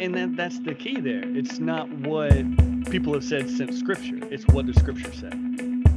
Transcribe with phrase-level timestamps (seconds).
[0.00, 1.22] and then that's the key there.
[1.24, 2.32] It's not what
[2.90, 4.18] people have said since Scripture.
[4.30, 5.34] It's what the Scripture said.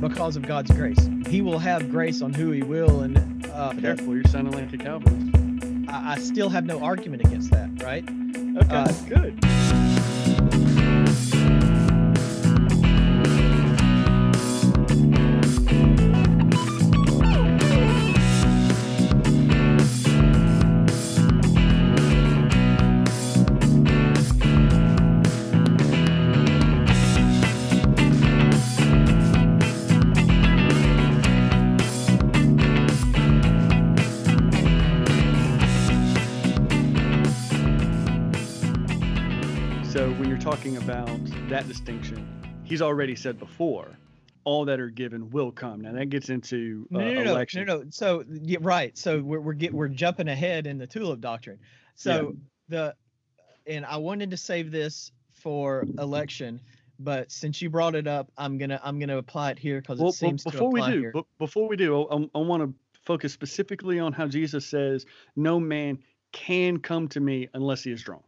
[0.02, 1.10] because of God's grace.
[1.28, 4.78] He will have grace on who He will, and uh, Careful, you're sounding like a
[4.78, 5.90] Calvinist.
[5.90, 8.04] I, I still have no argument against that, right?
[8.08, 9.87] Okay, Uh, good.
[41.88, 43.98] Distinction, he's already said before,
[44.44, 45.80] all that are given will come.
[45.80, 47.66] Now that gets into uh, No, no, no, no, election.
[47.66, 47.84] no, no.
[47.92, 48.98] So yeah, right.
[48.98, 51.60] So we're we're get, we're jumping ahead in the tulip doctrine.
[51.96, 52.36] So
[52.68, 52.94] the
[53.66, 56.60] and I wanted to save this for election,
[57.00, 60.10] but since you brought it up, I'm gonna I'm gonna apply it here because Well,
[60.10, 61.12] it seems well, to before we apply do, here.
[61.14, 62.74] but before we do, I, I want to
[63.06, 65.06] focus specifically on how Jesus says,
[65.38, 66.00] "No man
[66.34, 68.24] can come to me unless he is drawn,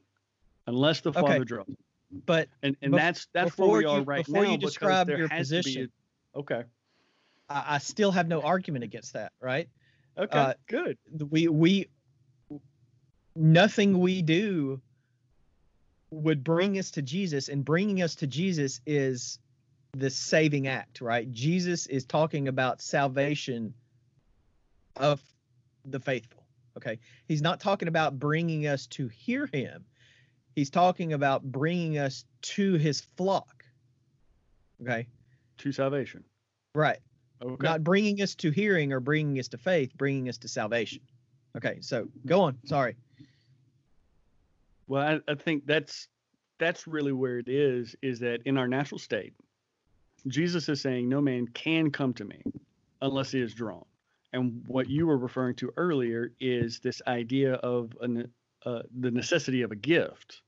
[0.65, 1.19] unless the Okay.
[1.19, 1.67] Father draws."
[2.11, 4.51] Him." But And and that's that's where we are you- right before now.
[4.51, 5.91] you because describe your to a- position-
[6.35, 6.63] okay.
[7.49, 9.69] I, I still have no argument against that, right?
[10.17, 10.37] Okay.
[10.37, 10.97] Uh, good.
[11.29, 11.87] we we
[13.35, 14.81] nothing we do
[16.11, 19.39] would bring us to Jesus and bringing us to Jesus is
[19.93, 23.73] the saving act right Jesus is talking about salvation
[24.97, 25.21] of
[25.85, 26.43] the faithful
[26.77, 29.85] okay he's not talking about bringing us to hear him
[30.55, 33.63] he's talking about bringing us to his flock
[34.81, 35.07] okay
[35.59, 36.23] To salvation.
[36.73, 36.99] right
[37.41, 37.65] Okay.
[37.67, 40.99] not bringing us to hearing or bringing us to faith, bringing us to salvation.
[41.55, 42.57] Okay, so go on.
[42.65, 42.97] Sorry.
[44.87, 46.09] Well, I, I think that's
[46.57, 47.95] that's really where it is.
[48.01, 49.33] Is that in our natural state,
[50.27, 52.41] Jesus is saying, "No man can come to me
[53.01, 53.85] unless he is drawn."
[54.33, 58.25] And what you were referring to earlier is this idea of a, ne-
[58.65, 60.41] uh, the necessity of a gift.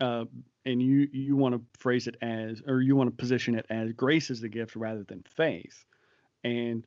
[0.00, 0.24] Uh,
[0.64, 3.92] and you you want to phrase it as, or you want to position it as
[3.92, 5.84] grace is the gift rather than faith.
[6.44, 6.84] And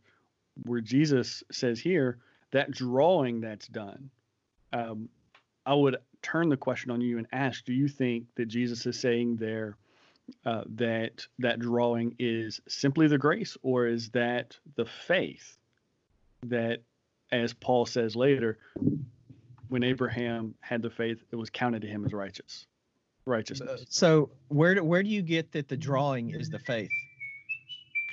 [0.64, 2.19] where Jesus says here
[2.52, 4.09] that drawing that's done,
[4.74, 5.09] um,
[5.66, 9.00] I would turn the question on you and ask: Do you think that Jesus is
[9.00, 9.78] saying there
[10.46, 15.58] uh, that that drawing is simply the grace, or is that the faith
[16.44, 16.80] that,
[17.31, 18.58] as Paul says later,
[19.70, 22.68] when Abraham had the faith, it was counted to him as righteous,
[23.26, 23.86] righteousness?
[23.90, 26.90] So where do, where do you get that the drawing is the faith?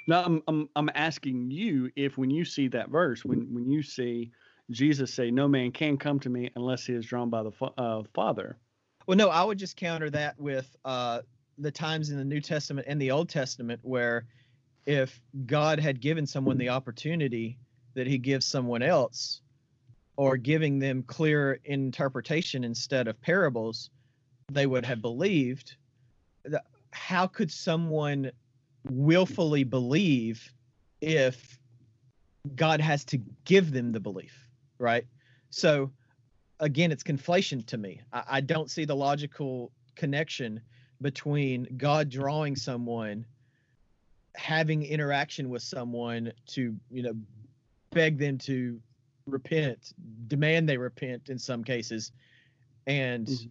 [0.08, 3.82] Now, I'm, I'm I'm asking you if when you see that verse, when when you
[3.82, 4.30] see
[4.70, 8.02] Jesus say, "No man can come to me unless he is drawn by the uh,
[8.12, 8.58] Father."
[9.06, 11.20] Well, no, I would just counter that with uh,
[11.58, 14.26] the times in the New Testament and the Old Testament where
[14.86, 17.58] if God had given someone the opportunity
[17.94, 19.40] that he gives someone else
[20.16, 23.90] or giving them clear interpretation instead of parables,
[24.50, 25.76] they would have believed.
[26.90, 28.30] How could someone
[28.90, 30.52] willfully believe
[31.00, 31.58] if
[32.54, 35.06] God has to give them the belief, right?
[35.50, 35.90] So
[36.60, 38.00] again, it's conflation to me.
[38.12, 40.60] I, I don't see the logical connection
[41.00, 43.24] between God drawing someone,
[44.36, 47.14] having interaction with someone to, you know,
[47.90, 48.80] beg them to
[49.32, 49.92] repent,
[50.28, 52.12] demand they repent in some cases,
[52.86, 53.50] and Mhm.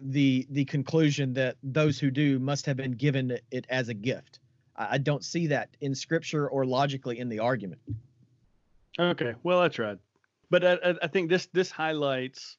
[0.00, 4.40] the the conclusion that those who do must have been given it as a gift.
[4.76, 7.80] I, I don't see that in scripture or logically in the argument.
[8.98, 9.98] Okay, well that's right.
[10.50, 12.56] But I, I- think this this highlights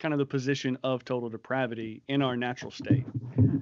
[0.00, 3.04] kind of the position of total depravity in our natural state.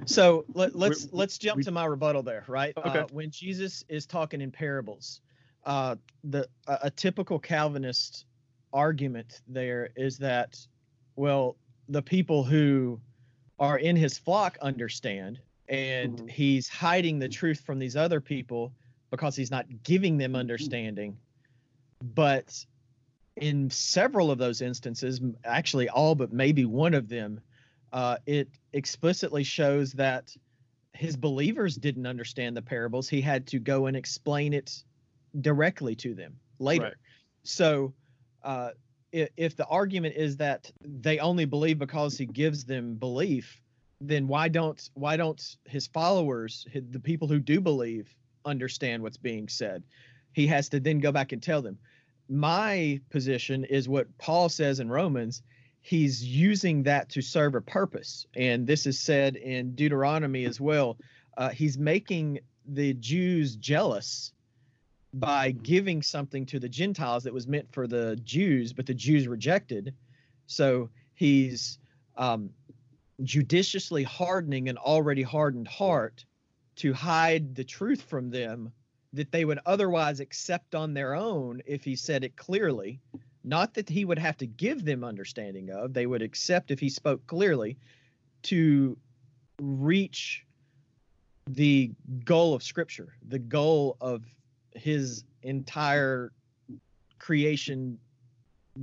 [0.06, 2.74] So let, let's we- let's jump we- to my rebuttal there, right?
[2.76, 2.98] Okay.
[3.00, 5.20] Uh, when Jesus is talking in parables,
[5.66, 8.26] uh, the a, a typical Calvinist
[8.72, 10.58] argument there is that,
[11.16, 11.56] well,
[11.88, 13.00] the people who
[13.59, 16.30] are in his flock understand, and Mhm.
[16.30, 18.72] he's hiding the truth from these other people
[19.10, 21.16] because he's not giving them understanding.
[22.03, 22.66] But
[23.36, 27.41] in several of those instances, actually all but maybe one of them,
[27.92, 30.36] uh, it explicitly shows that
[30.92, 33.09] his believers didn't understand the parables.
[33.09, 34.84] He had to go and explain it
[35.41, 36.84] directly to them later.
[36.84, 36.95] Right.
[37.42, 37.95] So,
[38.42, 38.71] uh,
[39.13, 43.60] if, if the argument is that they only believe because he gives them belief,
[44.01, 48.15] then why don't why don't his followers, the people who do believe,
[48.45, 49.83] understand what's being said?
[50.33, 51.78] He has to then go back and tell them.
[52.28, 55.42] My position is what Paul says in Romans.
[55.84, 58.27] he's using that to serve a purpose.
[58.34, 60.97] And this is said in Deuteronomy as well.
[61.37, 64.33] Uh, he's making the Jews jealous
[65.15, 69.28] by giving something to the Gentiles that was meant for the Jews, but the Jews
[69.28, 69.95] rejected.
[70.47, 71.78] So he's
[72.16, 72.51] um,
[73.22, 76.25] judiciously hardening an already hardened heart
[76.77, 78.72] to hide the truth from them
[79.13, 82.99] that they would otherwise accept on their own if he said it clearly.
[83.45, 86.89] Not that he would have to give them understanding of, they would accept if he
[86.89, 87.77] spoke clearly
[88.45, 88.97] to
[89.61, 90.45] reach
[91.47, 91.93] the
[92.25, 94.25] goal of Scripture, the goal of
[94.74, 96.32] his entire
[97.18, 97.98] creation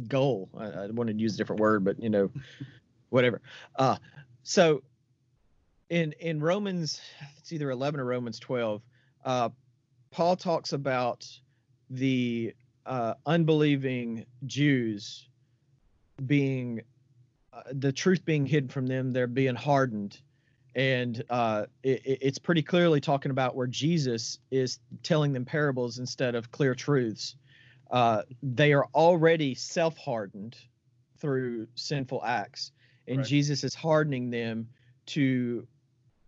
[0.08, 0.50] goal.
[0.58, 2.32] I, I wanted to use a different word, but you know,
[3.10, 3.42] whatever.
[3.76, 3.98] Uh,
[4.44, 4.82] so
[5.90, 7.02] in in Romans,
[7.38, 8.82] it's either 11 or Romans 12.
[9.24, 9.50] Uh,
[10.10, 11.28] Paul talks about
[11.90, 12.54] the
[12.86, 15.28] uh, unbelieving Jews
[16.26, 16.82] being
[17.54, 20.20] uh, the truth being hidden from them, they're being hardened.
[20.76, 26.36] And uh, it, it's pretty clearly talking about where Jesus is telling them parables instead
[26.36, 27.36] of clear truths.
[27.90, 30.56] Uh, they are already self hardened
[31.20, 32.72] through sinful acts,
[33.08, 33.28] and right.
[33.28, 34.68] Jesus is hardening them
[35.08, 35.68] to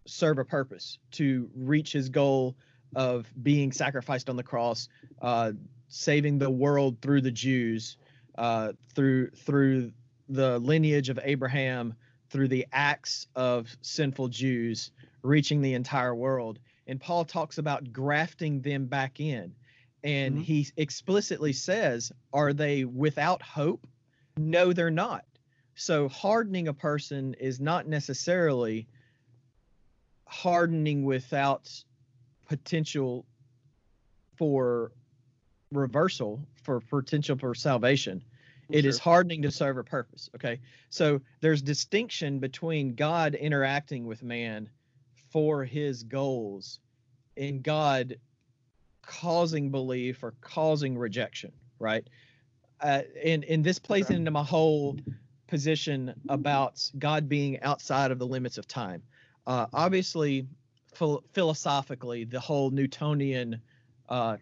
[0.06, 2.56] serve a purpose, to reach his goal
[2.96, 4.90] of being sacrificed on the cross,
[5.22, 5.54] uh,
[5.88, 7.98] saving the world through the Jews,
[8.38, 9.92] uh, through through
[10.30, 11.96] the lineage of Abraham,
[12.34, 14.90] through the acts of sinful Jews,
[15.22, 16.58] reaching the entire world.
[16.88, 19.54] And Paul talks about grafting them back in.
[20.04, 20.44] And mm-hmm.
[20.44, 23.86] he explicitly says, Are they without hope?
[24.36, 25.24] No, they're not.
[25.76, 28.88] So hardening a person is not necessarily
[30.26, 31.70] hardening without
[32.48, 33.26] potential
[34.38, 34.92] for
[35.72, 38.24] reversal for potential for salvation
[38.74, 38.90] It sure.
[38.90, 40.60] is hardening to serve a purpose okay?
[40.90, 44.70] So there's distinction between god interacting with man
[45.32, 46.80] for his goals
[47.38, 48.18] and god
[49.02, 51.52] causing belief or causing rejection
[51.84, 52.08] right?
[52.80, 54.98] Uh, and and this plays into my whole
[55.48, 59.04] position about god being outside of the limits of time.
[59.46, 60.48] Uh, obviously
[61.34, 63.62] philosophically the whole Newtonian
[64.10, 64.38] uh,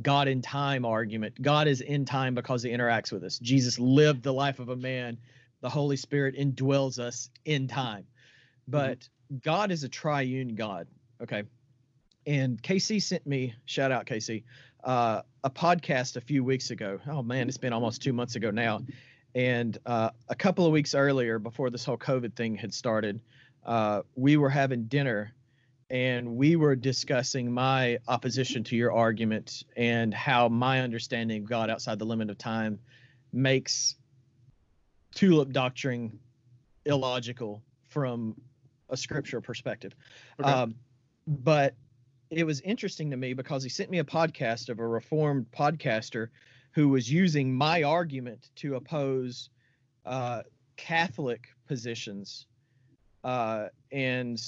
[0.00, 1.40] God in time argument.
[1.40, 3.38] God is in time because he interacts with us.
[3.38, 5.18] Jesus lived the life of a man.
[5.60, 8.06] The Holy Spirit indwells us in time.
[8.66, 9.36] But mm-hmm.
[9.44, 10.86] God is a triune God.
[11.22, 11.42] Okay.
[12.26, 14.44] And KC sent me, shout out KC,
[14.84, 16.98] uh, a podcast a few weeks ago.
[17.08, 18.82] Oh man, it's been almost two months ago now.
[19.34, 23.20] And uh, a couple of weeks earlier, before this whole COVID thing had started,
[23.64, 25.32] uh, we were having dinner
[25.92, 31.68] and we were discussing my opposition to your argument and how my understanding of God
[31.68, 32.78] outside the limit of time
[33.30, 33.96] makes
[35.14, 36.18] tulip doctrine
[36.86, 38.34] illogical from
[38.88, 39.94] a scripture perspective.
[40.40, 40.50] Okay.
[40.50, 40.74] Um,
[41.26, 41.74] but
[42.30, 46.28] it was interesting to me because he sent me a podcast of a reformed podcaster
[46.72, 49.50] who was using my argument to oppose
[50.06, 50.40] uh,
[50.78, 52.46] Catholic positions
[53.24, 54.40] uh, and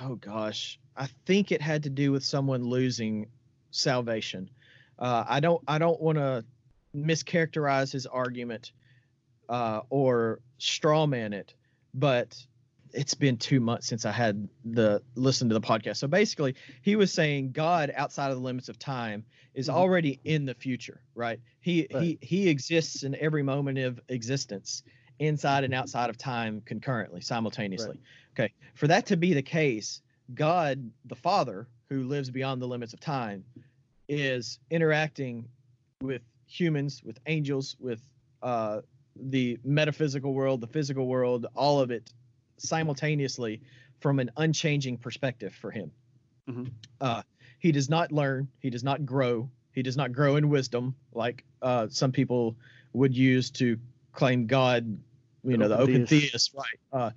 [0.00, 3.26] oh gosh, I think it had to do with someone losing
[3.70, 4.50] salvation.
[4.98, 6.44] Uh, I don't I don't want to
[6.94, 8.72] mischaracterize his argument
[9.48, 11.54] uh, or strawman it,
[11.94, 12.36] but
[12.92, 15.96] it's been two months since I had the listen to the podcast.
[15.96, 19.24] So basically, he was saying God outside of the limits of time
[19.54, 19.76] is mm-hmm.
[19.76, 21.40] already in the future, right?
[21.60, 22.02] He right.
[22.02, 24.82] he he exists in every moment of existence,
[25.18, 28.00] inside and outside of time concurrently, simultaneously.
[28.38, 28.52] Okay.
[28.74, 30.00] For that to be the case,
[30.34, 33.44] God, the Father, who lives beyond the limits of time,
[34.08, 35.48] is interacting
[36.02, 38.00] with humans, with angels, with
[38.42, 38.80] uh,
[39.16, 42.12] the metaphysical world, the physical world, all of it
[42.58, 43.60] simultaneously
[44.00, 45.90] from an unchanging perspective for him.
[46.48, 46.64] Mm-hmm.
[47.00, 47.22] Uh,
[47.58, 51.44] he does not learn, he does not grow, he does not grow in wisdom like
[51.62, 52.56] uh, some people
[52.92, 53.78] would use to
[54.12, 54.98] claim God
[55.44, 57.12] you know, the open theist, right?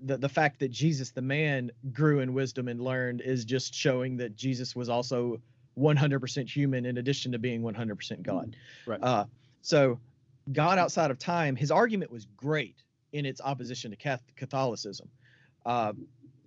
[0.00, 3.44] Uh, uh, the the fact that Jesus, the man, grew in wisdom and learned is
[3.44, 5.40] just showing that Jesus was also
[5.78, 8.56] 100% human in addition to being 100% God.
[8.86, 9.02] Right.
[9.02, 9.24] Uh,
[9.62, 10.00] so,
[10.52, 15.08] God outside of time, his argument was great in its opposition to Catholicism.
[15.64, 15.92] Uh,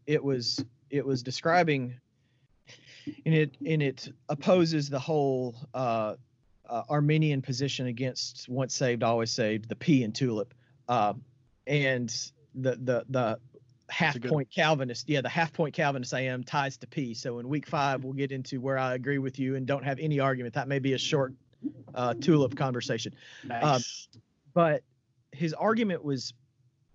[0.07, 1.95] it was it was describing,
[3.25, 6.15] and it and it opposes the whole uh,
[6.67, 10.53] uh, Arminian position against once saved, always saved, the P and tulip,
[10.87, 11.13] uh,
[11.67, 13.39] and the the the
[13.89, 17.13] half point Calvinist, yeah, the half point Calvinist I am ties to P.
[17.13, 19.99] So in week five, we'll get into where I agree with you and don't have
[19.99, 20.53] any argument.
[20.53, 21.33] That may be a short
[21.93, 23.13] uh, tulip conversation.
[23.45, 24.07] Nice.
[24.15, 24.21] Um,
[24.53, 24.83] but
[25.31, 26.33] his argument was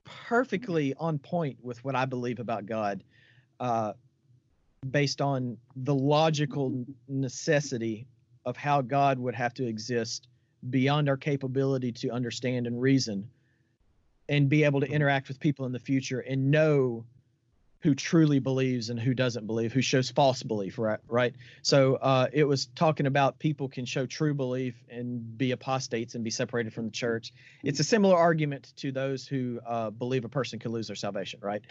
[0.04, 3.02] perfectly on point with what I believe about God,
[3.60, 3.92] uh,
[4.90, 8.06] based on the logical necessity
[8.44, 10.28] of how God would have to exist
[10.70, 13.28] beyond our capability to understand and reason,
[14.28, 17.04] and be able to interact with people in the future and know
[17.80, 20.98] who truly believes and who doesn't believe, who shows false belief, right?
[21.06, 21.34] Right.
[21.62, 26.24] So uh, it was talking about people can show true belief and be apostates and
[26.24, 27.32] be separated from the church.
[27.62, 31.38] It's a similar argument to those who uh, believe a person can lose their salvation,
[31.42, 31.62] right?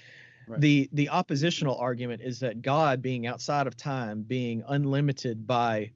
[0.47, 0.61] Right.
[0.61, 5.91] The the oppositional argument is that God, being outside of time, being unlimited by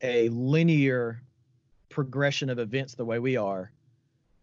[0.00, 1.20] a linear
[1.88, 3.72] progression of events the way we are,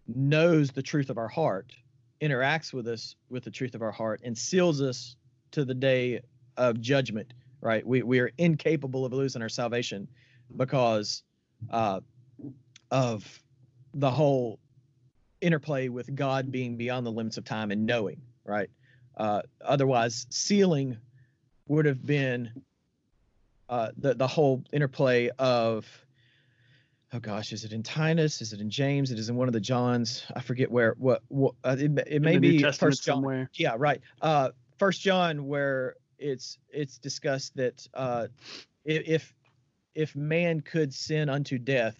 [0.08, 1.74] knows the truth of our heart
[2.22, 5.16] interacts with us with the truth of our heart and seals us
[5.52, 6.22] to the day
[6.58, 7.34] of judgment
[7.66, 7.86] right?
[7.86, 10.08] We, we are incapable of losing our salvation
[10.56, 11.24] because
[11.72, 12.00] uh,
[12.92, 13.42] of
[13.96, 14.60] the whole
[15.42, 18.70] interplay with god being beyond the limits of time and knowing right?
[19.18, 20.98] Uh, otherwise sealing
[21.68, 22.52] would have been
[23.70, 25.88] uh, the, the whole interplay of
[27.16, 28.42] oh gosh, is it in Titus?
[28.42, 29.12] Is it in James?
[29.12, 30.26] It is in one of the Johns.
[30.36, 30.96] I forget where.
[30.98, 31.22] What?
[31.30, 33.16] what uh, it, it may In the New be First John.
[33.16, 33.50] somewhere.
[33.54, 34.02] Yeah, right.
[34.22, 38.28] Uh, First John, where it's it's discussed that uh,
[38.84, 39.34] if
[39.94, 41.98] if man could sin unto death,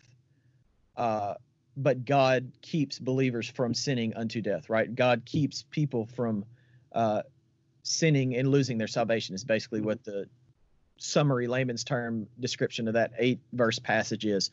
[0.98, 1.36] uh,
[1.78, 4.70] but God keeps believers from sinning unto death.
[4.70, 4.94] Right?
[4.94, 6.44] God keeps people from
[6.92, 7.22] uh,
[7.84, 9.34] sinning and losing their salvation.
[9.34, 10.28] Is basically what the
[10.98, 14.52] summary layman's term description of that eight verse passage is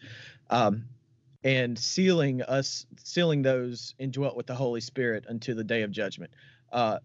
[0.50, 0.84] um,
[1.44, 6.30] and sealing us sealing those indwelt with the holy spirit unto the day of judgment.
[6.70, 6.98] Uh,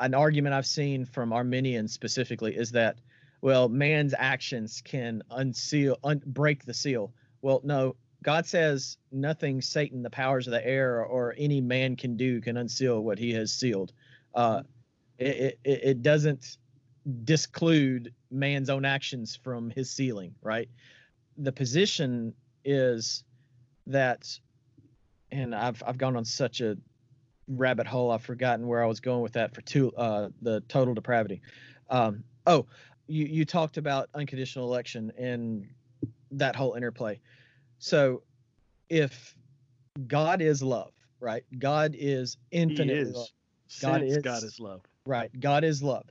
[0.00, 2.96] an argument i've seen from arminians specifically is that
[3.40, 7.12] well man's actions can unseal un- break the seal.
[7.42, 12.16] Well no god says nothing satan the powers of the air or any man can
[12.16, 13.92] do can unseal what he has sealed.
[14.34, 14.62] Uh,
[15.18, 16.56] it, it, it doesn't
[17.24, 20.68] disclude man's own actions from his sealing, right?
[21.36, 23.24] The position is
[23.86, 24.38] that,
[25.30, 26.76] and I've I've gone on such a
[27.48, 30.94] rabbit hole, I've forgotten where I was going with that for two uh the total
[30.94, 31.40] depravity.
[31.90, 32.66] Um oh,
[33.08, 35.66] you you talked about unconditional election and
[36.30, 37.20] that whole interplay.
[37.78, 38.22] So
[38.88, 39.34] if
[40.06, 41.44] God is love, right?
[41.58, 43.14] God is He is.
[43.16, 43.28] love.
[43.80, 44.82] God is- God is love.
[45.04, 45.30] Right.
[45.40, 46.04] God is love.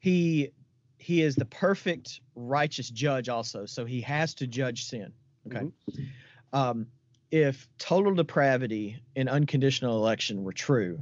[0.00, 0.50] He
[0.98, 3.64] he is the perfect righteous judge also.
[3.66, 5.12] So he has to judge sin.
[5.46, 5.60] Okay.
[5.60, 6.08] Mhm.
[6.52, 6.86] Um
[7.30, 11.00] if total depravity and unconditional election were true,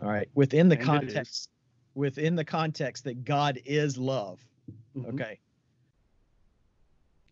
[0.00, 1.48] all right, within the And context
[1.94, 4.44] within the context that God is love,
[4.94, 5.14] Mhm.
[5.14, 5.38] okay.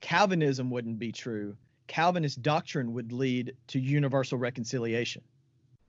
[0.00, 1.56] Calvinism wouldn't be true.
[1.88, 5.22] Calvinist doctrine would lead to universal reconciliation.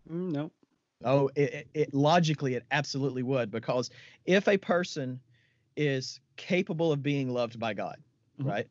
[0.09, 0.51] Mm, no.
[1.05, 3.89] Oh, it, it, logically it absolutely would because
[4.25, 5.19] if a person
[5.75, 7.97] is capable of being loved by God,
[8.39, 8.45] Mhm.
[8.45, 8.67] right?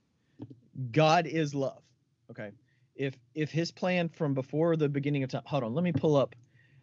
[0.92, 1.82] God is love.
[2.30, 2.50] Okay.
[2.94, 6.16] If if his plan from before the beginning of time, hold on, let me pull
[6.16, 6.34] up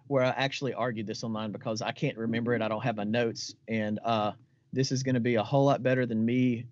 [0.08, 2.62] where I actually argued this online because I can't remember it.
[2.62, 4.32] I don't have my notes, and uh,
[4.74, 6.66] this is going to be a whole lot better than me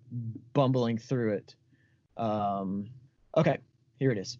[0.54, 1.54] bumbling through it.
[2.16, 2.88] Um,
[3.36, 3.58] okay,
[3.98, 4.38] here it is.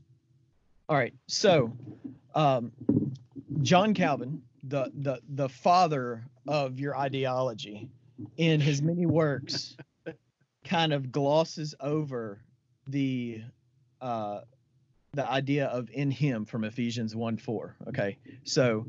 [0.89, 1.73] All right, so
[2.35, 2.73] um,
[3.63, 7.89] John Calvin, the the the father of your ideology,
[8.37, 9.77] in his many works,
[10.65, 12.41] kind of glosses over
[12.87, 13.43] the
[14.01, 14.41] uh,
[15.13, 17.77] the idea of in him from Ephesians 1 4.
[17.89, 18.19] Okay.
[18.45, 18.87] So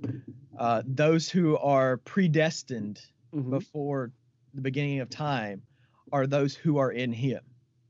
[0.57, 3.01] uh, those who are predestined
[3.33, 3.51] Mhm.
[3.51, 4.11] before
[4.55, 5.61] the beginning of time
[6.11, 7.41] are those who are in him.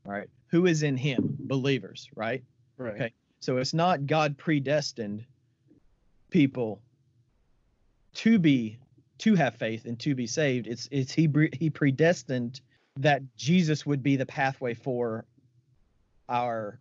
[0.04, 0.28] All right.
[0.48, 1.36] Who is in him?
[1.40, 2.44] Believers, right?
[2.76, 2.94] Right.
[2.94, 3.12] okay.
[3.40, 5.24] So it's not God predestined
[6.30, 6.82] people
[8.14, 8.78] to be
[9.18, 10.66] to have faith and to be saved.
[10.66, 12.60] It's it's he he predestined
[12.96, 15.26] that Jesus would be the pathway for
[16.28, 16.80] our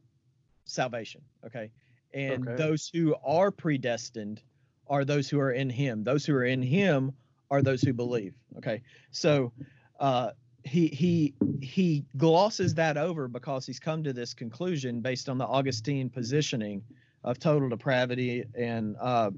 [0.66, 1.22] salvation.
[1.46, 1.72] Okay.
[2.14, 2.56] And Okay.
[2.56, 4.42] those who are predestined
[4.88, 6.04] are those who are in him.
[6.04, 7.12] Those who are in him
[7.52, 8.34] are those who believe.
[8.58, 8.82] Okay.
[9.12, 9.52] So
[10.00, 10.32] uh
[10.64, 15.46] he he he glosses that over because he's come to this conclusion based on the
[15.46, 16.84] Augustine positioning
[17.24, 19.32] of total depravity and uh,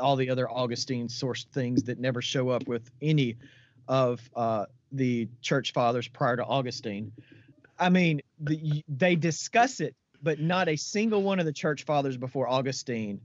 [0.00, 3.36] all the other Augustine sourced things that never show up with any
[3.88, 7.12] of uh, the church fathers prior to Augustine.
[7.78, 12.16] I mean, the, they discuss it, but not a single one of the church fathers
[12.16, 13.20] before Augustine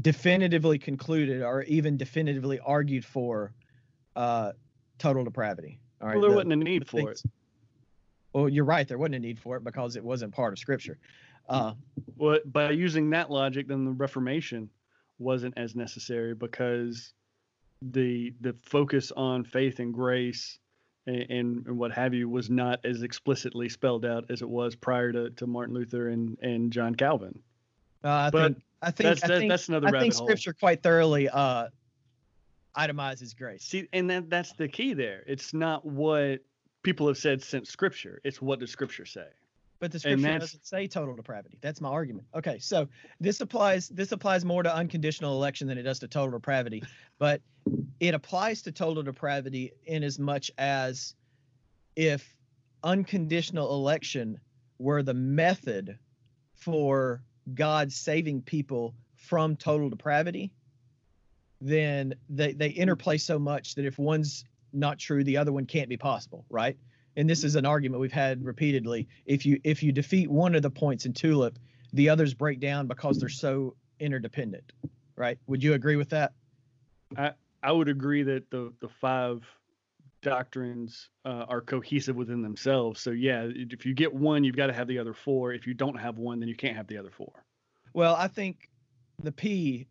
[0.00, 3.52] definitively concluded or even definitively argued for
[4.14, 4.52] uh,
[4.98, 5.78] total depravity.
[6.00, 6.14] All right.
[6.14, 7.22] well, there the- wasn't a need for it.
[8.32, 8.86] Well, you're right.
[8.86, 10.98] There wasn't a need for it because it wasn't part of Scripture.
[11.48, 11.74] Uh,
[12.16, 14.70] Well, by using that logic, then the Reformation
[15.18, 17.12] wasn't as necessary because
[17.82, 20.58] the the focus on faith and grace
[21.06, 24.74] and, and, and what have you was not as explicitly spelled out as it was
[24.74, 27.38] prior to, to Martin Luther and, and John Calvin.
[28.02, 30.26] uh, I But think I think That's I think, that's another I think hole.
[30.26, 31.68] Scripture quite thoroughly uh,
[32.76, 33.64] itemizes grace.
[33.64, 35.22] See, and that that's the key there.
[35.26, 36.40] It's not what
[36.82, 38.20] people have said since Scripture.
[38.24, 39.26] It's what does Scripture say.
[39.78, 41.58] But the scripture doesn't say total depravity.
[41.60, 42.26] That's my argument.
[42.34, 42.88] Okay, so
[43.20, 46.82] this applies this applies more to unconditional election than it does to total depravity,
[47.18, 47.42] but
[48.00, 51.14] it applies to total depravity in as much as
[51.94, 52.34] if
[52.82, 54.40] unconditional election
[54.78, 55.98] were the method
[56.54, 57.22] for
[57.54, 60.52] God saving people from total depravity,
[61.60, 65.88] then they, they interplay so much that if one's not true, the other one can't
[65.88, 66.76] be possible, right?
[67.16, 70.62] And this is an argument we've had repeatedly if you if you defeat one of
[70.62, 71.58] the points in tulip
[71.92, 74.72] the others break down because they're so interdependent
[75.16, 76.32] right would you agree with that
[77.16, 77.32] I
[77.62, 79.42] I would agree that the the five
[80.22, 83.00] doctrines uh, are cohesive within themselves.
[83.00, 85.52] So yeah, if you get one, you've got to have the other four.
[85.52, 87.32] If you don't have one, then you can't have the other four.
[87.94, 88.68] well i think
[89.22, 89.86] the p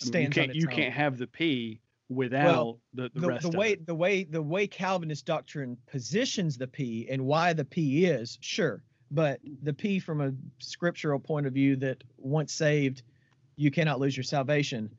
[0.00, 0.74] I mean, stands you can't on its you own.
[0.76, 4.66] can't have the P without the, the, the, rest the way the way the way
[4.66, 8.82] calvinist doctrine positions the p and why the p is sure.
[9.10, 13.02] But the p from a scriptural point of view that once saved
[13.56, 14.90] you cannot lose your salvation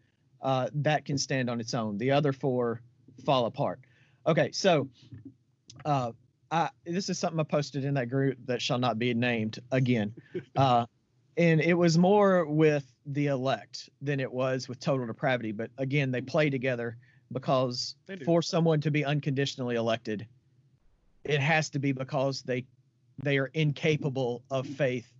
[0.41, 1.97] uh, that can stand on its own.
[1.97, 2.81] The other four
[3.25, 3.79] fall apart.
[4.25, 4.87] Okay so
[5.85, 6.11] uh,
[6.51, 10.13] I, this is something i posted in that group that shall not be named again.
[10.55, 10.85] Uh,
[11.39, 16.11] and it was more with the elect than it was with total depravity but again
[16.11, 16.97] they play together
[17.31, 20.27] because for someone to be unconditionally elected
[21.23, 22.65] it has to be because they
[23.23, 25.11] they are incapable of faith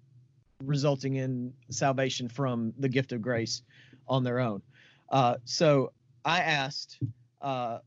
[0.64, 3.64] resulting in salvation from the gift of grace
[4.08, 4.62] on their own.
[5.10, 5.92] Uh, so
[6.26, 7.00] i asked
[7.42, 7.80] uh,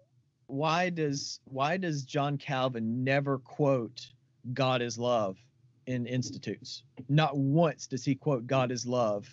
[0.46, 4.08] why does why does john calvin never quote
[4.54, 5.36] god is love
[5.86, 6.84] in institutes.
[7.08, 9.28] Not once does he quote god is love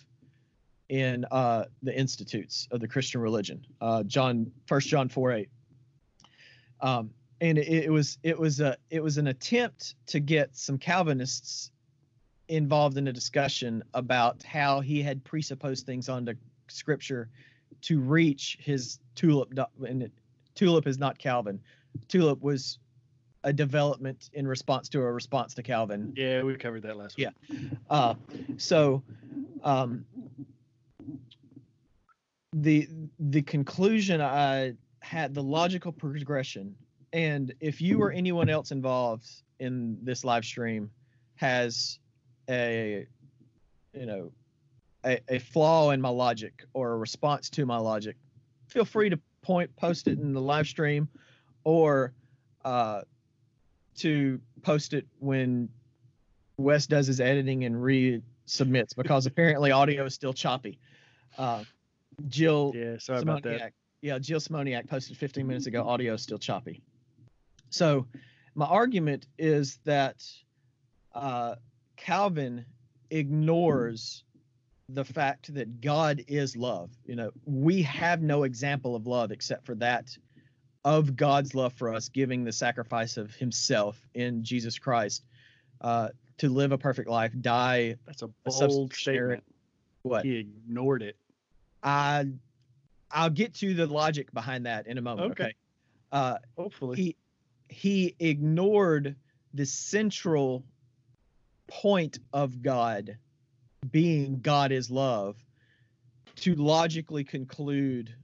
[0.88, 5.48] in uh, the institutes of the christian religion uh, john first john 4 8
[6.80, 7.10] um,
[7.40, 11.70] and it, it was it was a it was an attempt to get some calvinists
[12.48, 16.34] involved in a discussion about how he had presupposed things onto
[16.68, 17.28] scripture
[17.82, 20.10] to reach his tulip and
[20.54, 21.60] tulip is not calvin.
[22.08, 22.78] Tulip was
[23.44, 27.28] a development in response to a response to calvin Yeah, we covered that last week.
[27.48, 27.56] Yeah.
[27.88, 28.14] uh,
[28.58, 29.02] so
[29.62, 30.04] um,
[32.52, 36.74] the the conclusion I had the logical progression,
[37.12, 39.26] and if you or anyone else involved
[39.58, 40.90] in this live stream
[41.36, 41.98] has
[42.48, 43.06] a
[43.94, 44.32] you know
[45.04, 48.16] a, a flaw in my logic or a response to my logic,
[48.68, 51.08] feel free to point post it in the live stream
[51.64, 52.12] or
[52.64, 53.00] uh,
[54.00, 55.68] to post it when
[56.56, 60.78] Wes does his editing and resubmits because apparently audio is still choppy.
[61.38, 61.64] Uh,
[62.28, 63.72] Jill Yeah, sorry about that.
[64.02, 65.86] Yeah, Jill Simoniak posted 15 minutes ago.
[65.86, 66.82] Audio is still choppy.
[67.68, 68.06] So,
[68.54, 70.24] my argument is that
[71.14, 71.56] uh,
[71.96, 72.64] Calvin
[73.10, 74.24] ignores
[74.88, 76.90] the fact that God is love.
[77.04, 80.16] You know, we have no example of love except for that
[80.84, 85.24] of God's love for us, giving the sacrifice of Himself in Jesus Christ
[85.80, 87.96] uh, to live a perfect life, die.
[88.06, 89.44] That's a A bold substitutionary- statement.
[90.02, 90.24] What?
[90.24, 91.16] He ignored it.
[91.82, 92.26] I,
[93.10, 95.32] I'll get to the logic behind that in a moment.
[95.32, 95.42] Okay.
[95.44, 95.54] Okay.
[96.12, 96.96] Uh, Hopefully.
[96.96, 97.16] he
[97.68, 99.14] he ignored
[99.54, 100.64] the central
[101.68, 103.16] point of God
[103.92, 105.36] being God is love
[106.36, 108.14] to logically conclude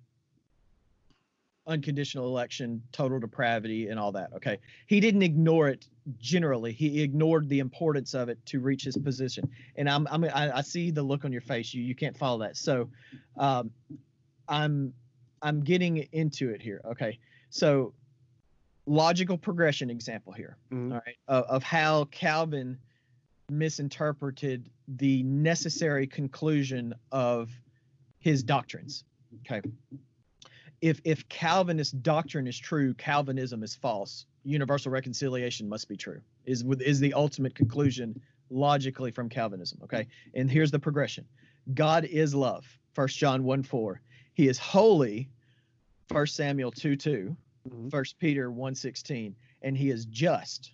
[1.66, 4.33] unconditional election, total depravity, and all that.
[4.35, 4.59] Okay.
[4.87, 5.87] He didn't ignore it
[6.18, 6.72] generally.
[6.72, 9.50] He ignored the importance of it to reach his position.
[9.76, 11.74] And I'm, I'm I, I see the look on your face.
[11.74, 12.57] You you can't follow that.
[12.57, 12.88] So
[13.37, 13.70] um
[14.48, 14.92] I'm
[15.42, 16.81] I'm getting into it here.
[16.85, 17.18] Okay.
[17.50, 17.92] So
[18.87, 20.92] logical progression example here Mhm.
[20.92, 22.79] all right, of, of how Calvin
[23.50, 27.50] misinterpreted the necessary conclusion of
[28.18, 29.05] his doctrines.
[29.40, 29.61] Okay.
[30.80, 34.26] If if Calvinist doctrine is true, Calvinism is false.
[34.44, 36.20] Universal reconciliation must be true.
[36.44, 39.80] Is with is the ultimate conclusion logically from Calvinism.
[39.82, 40.06] Okay.
[40.34, 41.26] And here's the progression.
[41.74, 42.64] God is love.
[42.92, 44.00] First John 1 4.
[44.34, 45.28] He is holy.
[46.08, 47.36] First Samuel 2 2.
[47.68, 47.90] Mhm.
[47.90, 50.72] First Peter 1:16, and he is just.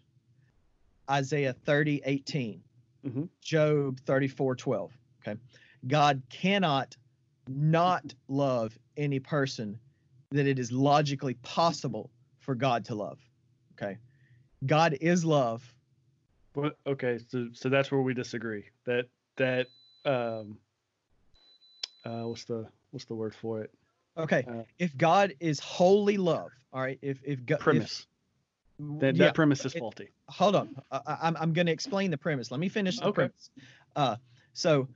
[1.10, 2.62] Isaiah 30, 18.
[3.04, 3.28] Mhm.
[3.40, 4.92] Job 34 12.
[5.20, 5.40] Okay.
[5.86, 6.96] God cannot
[7.48, 9.78] not love any person
[10.32, 13.18] that it is logically possible for God to love.
[13.74, 13.98] Okay.
[14.66, 15.72] God is love.
[16.54, 16.76] What?
[16.86, 18.64] Okay, so so that's where we disagree.
[18.84, 19.68] That that
[20.04, 20.58] um,
[22.04, 23.70] uh, what's the what's the word for it?
[24.18, 24.44] Okay.
[24.46, 26.98] Uh, if God is holy love, all right.
[27.00, 28.06] If if God Premise.
[28.78, 30.08] if, that yeah, that premise is it- faulty.
[30.28, 30.76] hold on.
[30.90, 32.50] I, I- I'm I'm going to explain the premise.
[32.50, 33.14] Let me finish the Okay.
[33.14, 33.50] premise.
[33.96, 34.16] Uh,
[34.52, 34.88] so,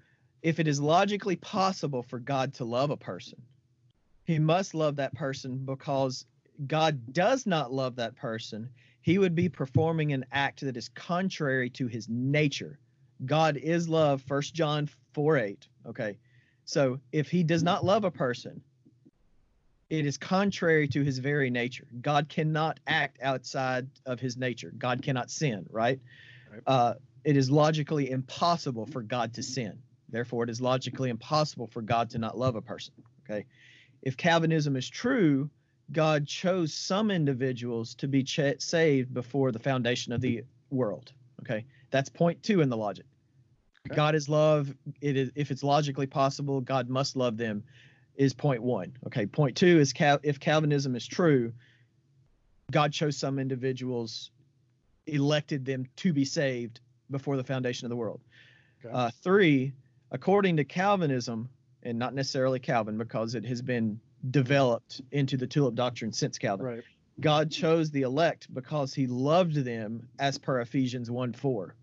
[0.43, 3.41] if it is logically possible for God to love a person,
[4.27, 6.27] He must love that person because
[6.67, 8.69] God does not love that person.
[9.01, 12.79] He would be performing an act that is contrary to His nature.
[13.25, 14.23] God is love.
[14.23, 15.69] First John four eight.
[15.87, 16.19] Okay,
[16.65, 18.63] so if He does not love a person,
[19.89, 21.87] it is contrary to his very nature.
[22.01, 24.73] God cannot act outside of his nature.
[24.77, 26.01] God cannot sin, right?
[26.51, 26.63] Right.
[26.67, 29.79] Uh, it is logically impossible for God to sin.
[30.09, 32.95] Therefore, it is logically impossible for God to not love a person.
[33.25, 33.47] Okay.
[34.07, 35.51] If Calvinism is true,
[35.91, 41.11] God chose some individuals to be ch- saved before the foundation of the world.
[41.41, 41.65] Okay.
[41.91, 43.05] That's point two in the logic.
[43.89, 43.97] Okay.
[43.97, 44.73] God is love.
[45.01, 47.65] It is if it's logically possible, God must love them
[48.15, 48.97] is point one.
[49.09, 51.53] Okay, point two is Cal- if Calvinism is true,
[52.71, 54.31] God chose some individuals,
[55.09, 56.79] elected them to be saved
[57.11, 58.21] before the foundation of the world.
[58.85, 58.95] Okay.
[58.95, 59.73] Uh, three,
[60.13, 61.49] according to Calvinism,
[61.87, 66.67] and not necessarily Calvin, because it has been developed into the tulip doctrine since Calvin.
[66.67, 66.85] Right.
[67.21, 71.75] God chose the elect because he loved them as per Ephesians 1 4.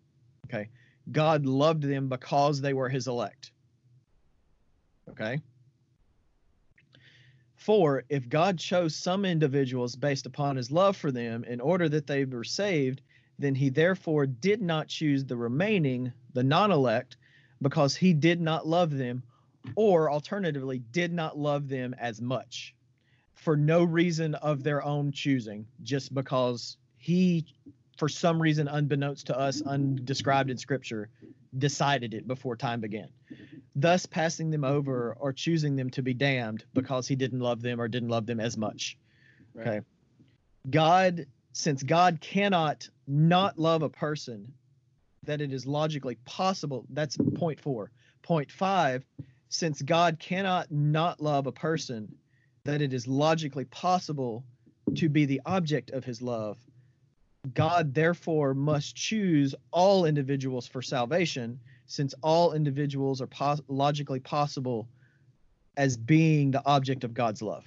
[0.45, 0.69] Okay.
[1.11, 3.51] God loved them because they were his elect.
[5.09, 5.41] Okay.
[7.55, 12.07] Four, if God chose some individuals based upon his love for them in order that
[12.07, 13.01] they were saved,
[13.39, 17.17] then he therefore did not choose the remaining, the non elect,
[17.61, 19.23] because he did not love them,
[19.75, 22.75] or alternatively, did not love them as much
[23.33, 27.45] for no reason of their own choosing, just because he,
[27.97, 31.09] for some reason unbeknownst to us, undescribed in scripture,
[31.57, 33.09] decided it before time began,
[33.75, 37.81] thus passing them over or choosing them to be damned because he didn't love them
[37.81, 38.97] or didn't love them as much.
[39.53, 39.67] Right.
[39.67, 39.81] Okay.
[40.69, 44.53] God, since God cannot not love a person,
[45.23, 46.85] that it is logically possible.
[46.89, 47.91] That's point four.
[48.21, 49.03] Point five,
[49.53, 52.15] since God cannot not love a person,
[52.63, 54.43] that it is logically possible
[54.95, 56.57] to be the object of his love,
[57.53, 64.89] God therefore must choose all individuals for salvation, since all individuals are pos- logically possible
[65.77, 67.65] as being the object of God's love.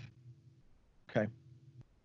[1.08, 1.30] Okay.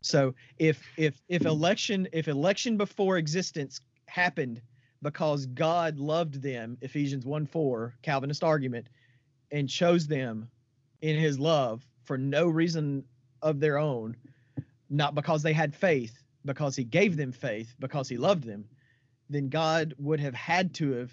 [0.01, 4.61] So if if if election if election before existence happened
[5.01, 8.87] because God loved them, Ephesians 1 4, Calvinist argument,
[9.51, 10.49] and chose them
[11.01, 13.03] in his love for no reason
[13.41, 14.15] of their own,
[14.89, 18.65] not because they had faith, because he gave them faith, because he loved them,
[19.29, 21.11] then God would have had to have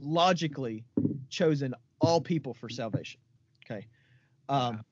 [0.00, 0.84] logically
[1.28, 3.20] chosen all people for salvation.
[3.64, 3.86] Okay.
[4.48, 4.84] Um,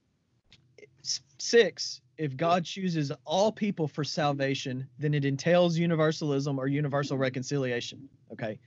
[1.38, 8.08] six, if God chooses all people for salvation, then it entails universalism or universal reconciliation.
[8.32, 8.58] Okay.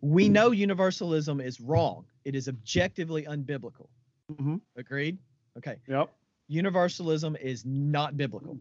[0.00, 2.04] We know universalism is wrong.
[2.24, 3.88] It is objectively unbiblical.
[4.30, 4.60] Mhm.
[4.76, 5.18] Agreed?
[5.58, 5.76] Okay.
[5.88, 6.12] Yep.
[6.48, 8.58] Universalism is not biblical.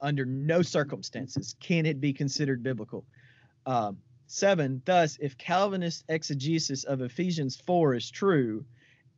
[0.00, 3.06] Under no circumstances can it be considered biblical.
[3.64, 8.64] Um, seven, thus, if Calvinist exegesis of Ephesians 4 is true,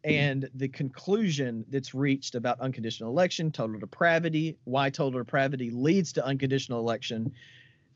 [0.05, 6.25] and the conclusion that's reached about unconditional election, total depravity, why total depravity leads to
[6.25, 7.33] unconditional election,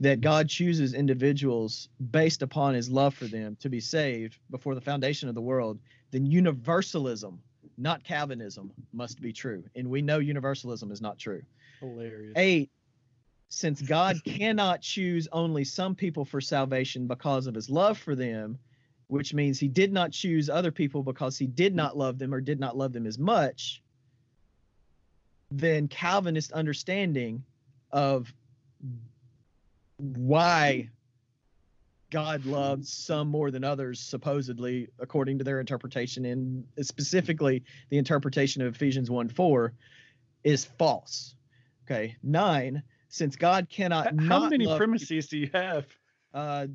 [0.02, 4.80] that God chooses individuals based upon his love for them to be saved before the
[4.80, 5.78] foundation of the world,
[6.10, 7.40] then universalism,
[7.78, 9.62] not Calvinism, must be true.
[9.76, 11.40] And we know universalism is not true.
[11.78, 12.32] Hilarious.
[12.34, 12.70] Eight,
[13.48, 18.58] since God cannot choose only some people for salvation because of his love for them,
[19.06, 22.40] which means he did not choose other people because he did not love them or
[22.40, 23.80] did not love them as much,
[25.52, 27.44] then Calvinist understanding
[27.92, 28.34] of
[30.02, 30.88] why
[32.10, 38.60] God loves some more than others, supposedly, according to their interpretation, and specifically the interpretation
[38.62, 39.72] of Ephesians 1 4,
[40.44, 41.34] is false.
[41.86, 42.16] Okay.
[42.22, 45.86] Nine, since God cannot How many premises do you have?
[46.34, 46.66] uh,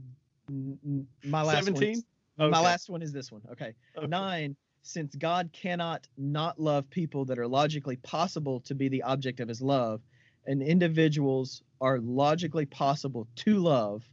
[0.49, 1.75] n- my last one.
[1.75, 1.91] 17?
[1.97, 2.03] is-
[2.37, 3.41] My last one is this one.
[3.51, 3.73] Okay.
[3.97, 4.07] Okay.
[4.07, 9.39] Nine, since God cannot not love people that are logically possible to be the object
[9.39, 10.01] of his love,
[10.45, 14.03] and individuals are logically possible to love,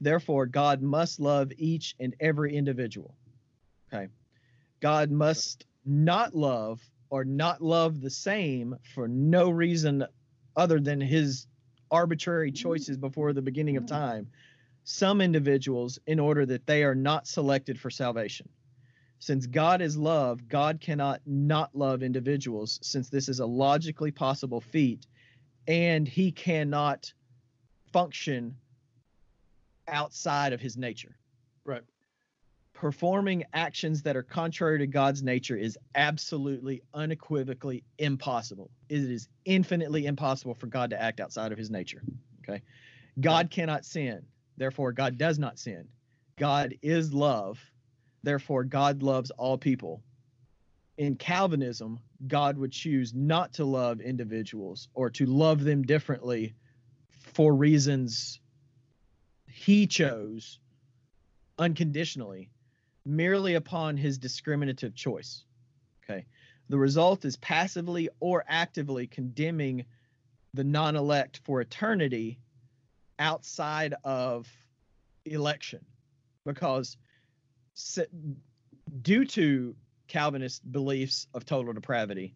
[0.00, 3.14] Therefore, God must love each and every individual.
[3.92, 4.08] Okay.
[4.80, 10.04] God must not love or not love the same for no reason
[10.56, 11.46] other than his
[11.90, 13.88] arbitrary choices before the beginning of mm.
[13.88, 14.28] time
[14.84, 18.48] some individuals in order that they are not selected for salvation.
[19.18, 24.60] Since God is love, God cannot not love individuals, since this is a logically possible
[24.60, 25.06] feat,
[25.66, 27.12] and he cannot
[27.92, 28.56] function
[29.88, 31.16] outside of his nature.
[31.64, 31.82] Right.
[32.72, 38.70] Performing actions that are contrary to God's nature is absolutely, unequivocally impossible.
[38.88, 42.02] It is infinitely impossible for God to act outside of his nature.
[42.42, 42.62] Okay.
[43.20, 44.22] God cannot sin.
[44.58, 45.88] Therefore, God does not sin.
[46.38, 47.58] God is love.
[48.22, 50.02] Therefore, God loves all people.
[50.98, 56.54] In Calvinism, God would choose not to love individuals or to love them differently
[57.34, 58.40] for reasons
[59.48, 60.58] he chose
[61.58, 62.50] unconditionally,
[63.04, 65.44] merely upon his discriminative choice.
[66.04, 66.26] Okay.
[66.68, 69.84] The result is passively or actively condemning
[70.54, 72.38] the non elect for eternity
[73.18, 74.48] outside of
[75.24, 75.84] election
[76.44, 76.96] because
[79.02, 79.74] due to
[80.08, 82.34] Calvinist beliefs of total depravity,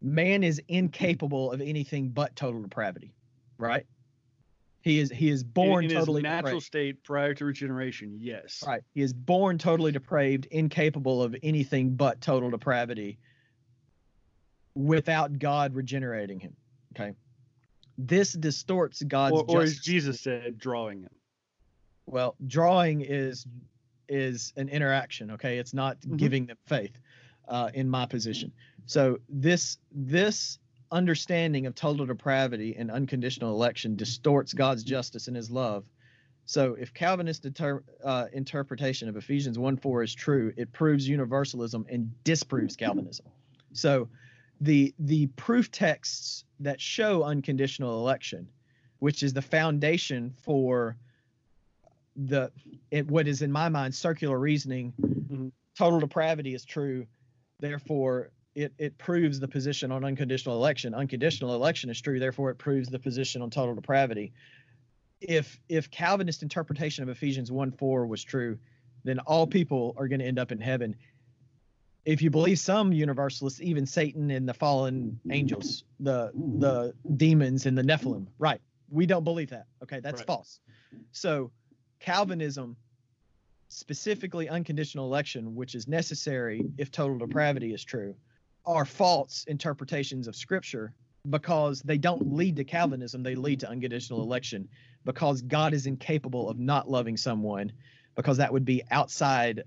[0.00, 3.14] man is incapable of anything but total depravity,
[3.58, 3.86] right?
[4.82, 6.66] He is he is born in, in totally his natural depraved.
[6.66, 8.18] state prior to regeneration.
[8.20, 8.64] Yes.
[8.66, 8.82] Right.
[8.94, 13.18] He is born totally depraved, incapable of anything but total depravity
[14.74, 16.56] without God regenerating him.
[16.96, 17.12] Okay.
[17.96, 19.78] This distorts God's Or, or as.
[19.78, 21.10] Jesus said, drawing him.
[22.06, 23.46] Well, drawing is
[24.12, 25.30] is an interaction.
[25.32, 26.18] Okay, it's not Mhm.
[26.18, 26.98] giving them faith.
[27.48, 28.52] Uh, in my position,
[28.86, 30.60] so this this
[30.92, 35.84] understanding of total depravity and unconditional election distorts God's justice and His love.
[36.44, 41.84] So, if Calvinist deter, uh, interpretation of Ephesians 1 4 is true, it proves universalism
[41.88, 43.26] and disproves Calvinism.
[43.72, 44.08] So,
[44.60, 48.48] the the proof texts that show unconditional election,
[49.00, 50.96] which is the foundation for
[52.16, 52.50] the
[52.90, 55.52] it, what is in my mind circular reasoning, Mhm.
[55.76, 57.06] total depravity is true,
[57.60, 60.92] therefore it it proves the position on unconditional election.
[60.94, 64.32] Unconditional election is true, therefore it proves the position on total depravity.
[65.20, 68.58] If if Calvinist interpretation of Ephesians 1 4 was true,
[69.04, 70.94] then all people are going to end up in heaven.
[72.04, 77.78] If you believe some universalists, even Satan and the fallen angels, the the demons and
[77.78, 78.60] the Nephilim, right?
[78.90, 79.66] We don't believe that.
[79.82, 80.26] Okay, that's Right.
[80.26, 80.60] false.
[81.12, 81.50] So
[82.02, 82.76] Calvinism,
[83.68, 88.14] specifically unconditional election, which is necessary if total depravity is true,
[88.66, 90.92] are false interpretations of Scripture
[91.30, 94.68] because they don't lead to Calvinism, they lead to unconditional election
[95.04, 97.72] because God is incapable of not loving someone
[98.16, 99.62] because that would be outside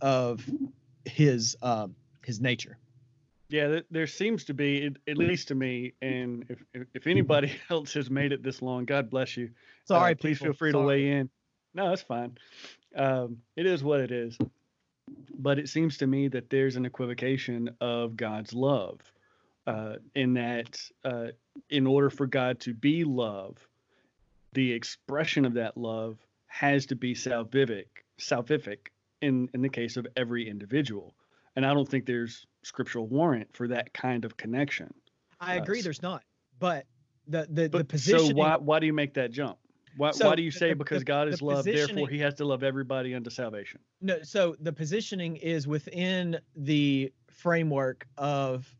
[0.00, 0.42] of
[1.04, 1.88] his uh,
[2.24, 2.78] his nature.
[3.50, 8.10] Yeah, there seems to be, at- least to me, and if if, anybody else has
[8.10, 9.46] made it this long, God bless you.
[9.46, 10.52] Uh, Sorry, please people.
[10.52, 11.30] feel free to weigh in.
[11.74, 12.36] No, that's fine.
[12.96, 14.38] Um, it is what it is.
[15.38, 19.00] But it seems to me that there's an equivocation of God's love,
[19.66, 21.28] uh, in that uh,
[21.70, 23.56] in order for God to be love,
[24.52, 27.86] the expression of that love has to be salvific,
[28.18, 28.88] salvific
[29.20, 31.14] in in the case of every individual.
[31.56, 34.92] And I don't think there's scriptural warrant for that kind of connection.
[35.40, 35.78] I agree.
[35.78, 35.84] Us.
[35.84, 36.22] There's not,
[36.58, 36.86] but
[37.26, 38.28] the the the position.
[38.28, 39.58] so why why do you make that jump?
[39.98, 42.20] Why So why do you say the- because the- God the is love, therefore He
[42.20, 43.80] has to love everybody unto salvation?
[44.00, 48.72] No, so the positioning is within the framework of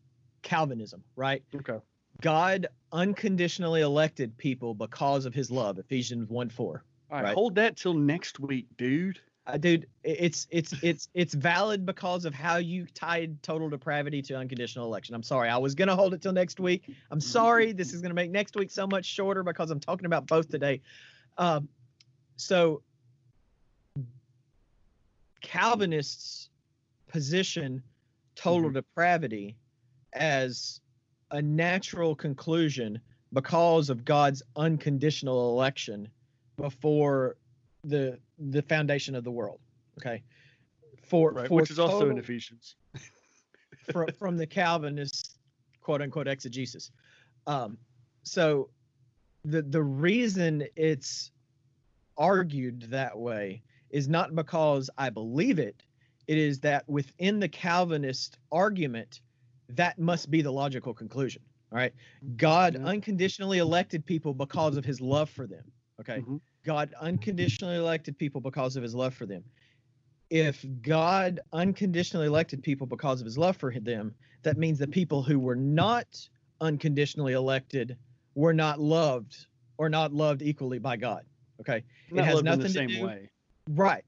[0.43, 1.43] Calvinism, right?
[1.53, 1.77] Okay.
[2.21, 6.83] God unconditionally elected people because of his love, Ephesians 1 4.
[7.11, 7.33] All right, Right.
[7.33, 9.19] hold that till next week, dude.
[9.47, 14.35] Uh, dude, it's it's it's it's valid because of how you tied total depravity to
[14.35, 15.15] unconditional election.
[15.15, 16.87] I'm sorry, I was gonna hold it till next week.
[17.09, 20.27] I'm sorry, this is gonna make next week so much shorter because I'm talking about
[20.27, 20.81] both today.
[21.39, 21.69] Um,
[22.35, 22.83] so
[25.41, 26.49] Calvinists
[27.07, 27.81] position
[28.35, 29.55] total depravity
[30.13, 30.81] as
[31.31, 32.99] a natural conclusion
[33.33, 36.07] because of God's unconditional election
[36.57, 37.37] before
[37.83, 39.59] the the foundation of the world.
[39.97, 40.21] Okay.
[41.03, 42.75] For, Right, for which is also in Ephesians.
[43.91, 45.37] from from the Calvinist
[45.81, 46.91] quote unquote exegesis.
[47.47, 47.77] Um,
[48.23, 48.69] so
[49.45, 51.31] the the reason it's
[52.17, 55.83] argued that way is not because I believe it.
[56.27, 59.21] It is that within the Calvinist argument,
[59.69, 61.41] that must be the logical conclusion.
[61.71, 61.93] All right.
[62.35, 65.63] God unconditionally elected people because of his love for them.
[65.99, 66.19] Okay.
[66.19, 66.41] Mhm.
[66.65, 69.43] God unconditionally elected people because of his love for them.
[70.29, 75.23] If God unconditionally elected people because of his love for them, that means the people
[75.23, 76.29] who were not
[76.61, 77.97] unconditionally elected
[78.39, 79.35] were not loved
[79.77, 81.25] or not loved equally by God.
[81.59, 81.83] Okay.
[82.09, 83.29] Not has loved in nothing the to same do- way.
[83.69, 84.05] Right.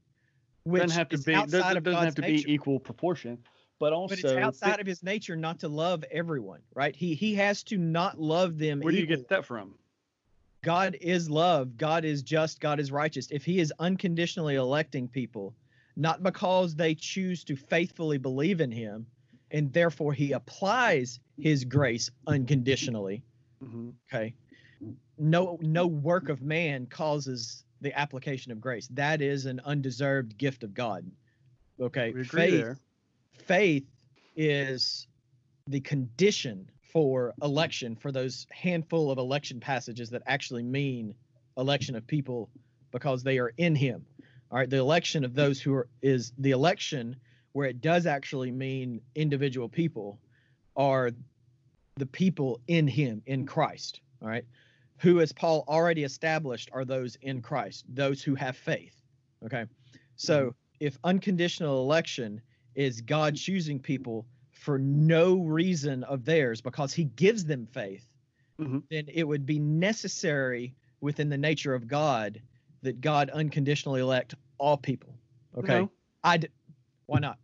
[0.64, 2.46] Which doesn't have to be doesn't, doesn't have to nature.
[2.46, 3.38] be equal proportion,
[3.78, 6.96] but also but it's outside of his nature not to love everyone, right?
[6.96, 8.80] He he has to not love them.
[8.80, 9.74] where do you get that from?
[10.64, 11.76] God is love.
[11.76, 12.60] God is just.
[12.60, 13.28] God is righteous.
[13.32, 15.56] If He is unconditionally electing people,
[15.96, 19.06] not because they choose to faithfully believe in Him,
[19.50, 23.24] and therefore He applies His grace unconditionally.
[23.62, 24.34] Hmm Okay.
[25.18, 28.88] No no work of man causes the application of grace.
[28.88, 31.10] That is an undeserved gift of God.
[31.80, 32.12] Okay.
[32.24, 32.78] Faith there.
[33.44, 33.86] faith
[34.36, 35.06] is
[35.68, 41.14] the condition for election for those handful of election passages that actually mean
[41.56, 42.50] election of people
[42.90, 44.04] because they are in him
[44.50, 47.16] all right the election of those who are is the election
[47.52, 50.18] where it does actually mean individual people
[50.76, 51.10] are
[51.96, 54.44] the people in him in christ all right
[54.98, 59.02] who as paul already established are those in christ those who have faith
[59.44, 59.66] okay
[60.16, 62.40] so if unconditional election
[62.74, 68.06] is God choosing people for no reason of theirs because he gives them faith,
[68.58, 68.82] Mhm.
[68.90, 72.40] then it would be necessary within the nature of God
[72.82, 75.14] that God unconditionally elect all people.
[75.56, 75.80] Okay.
[75.80, 75.92] No,
[76.24, 76.48] I d-
[77.06, 77.38] why not?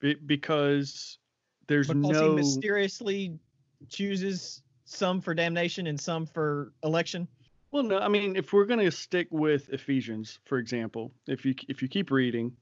[0.00, 1.18] be- because
[1.66, 3.38] there's Because no he mysteriously
[3.88, 7.28] chooses some for damnation and some for election.
[7.70, 11.54] Well, no, I mean, if we're going to stick with Ephesians, for example, if you
[11.68, 12.54] if you keep reading,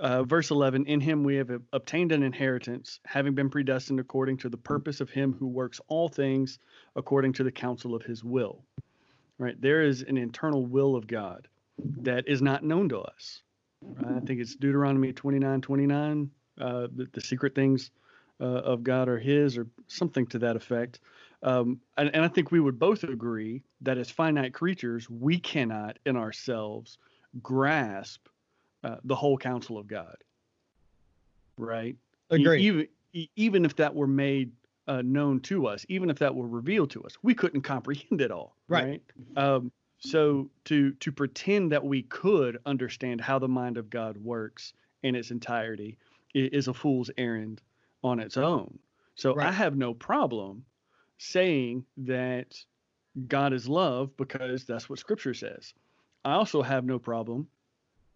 [0.00, 4.48] uh, verse eleven, in Him we have obtained an inheritance, having been predestined according to
[4.48, 6.58] the purpose of Him who works all things
[6.96, 8.64] according to the counsel of His will.
[9.38, 11.46] Right, there is an internal will of God
[12.00, 13.42] that is not known to us.
[13.80, 14.16] Right?
[14.16, 16.30] I think it's Deuteronomy twenty nine twenty nine.
[16.60, 17.92] Uh, the, the secret things
[18.40, 21.00] uh, of God are His, or something to that effect.
[21.42, 25.98] Um, and, and I think we would both agree that as finite creatures, we cannot
[26.04, 26.98] in ourselves
[27.42, 28.26] grasp
[28.84, 30.16] uh, the whole counsel of God.
[31.56, 31.96] Right?
[32.30, 32.62] Agree.
[32.62, 32.88] Even,
[33.36, 34.52] even if that were made
[34.86, 38.30] uh, known to us, even if that were revealed to us, we couldn't comprehend it
[38.30, 38.56] all.
[38.68, 39.02] Right.
[39.36, 39.44] Right.
[39.44, 44.72] Um, so to to pretend that we could understand how the mind of God works
[45.02, 45.98] in its entirety
[46.34, 47.60] is a fool's errand
[48.02, 48.78] on its own.
[49.14, 50.64] So I have no problem
[51.18, 52.56] saying that
[53.26, 55.74] God is love because that's what Scripture says.
[56.24, 57.48] I also have no problem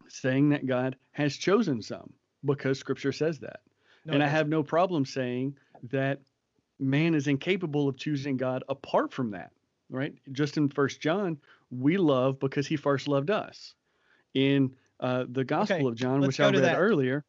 [0.08, 2.12] saying that God has chosen some
[2.44, 3.60] because Scripture says that.
[4.04, 5.56] No, and I have no problem saying
[5.90, 6.20] that
[6.78, 9.50] man is incapable of choosing God apart from that,
[9.90, 10.14] right?
[10.32, 11.38] Just in First John,
[11.70, 13.74] we love because he first loved us.
[14.34, 16.78] In uh, the Gospel Okay, of John, which I read that.
[16.78, 17.24] earlier,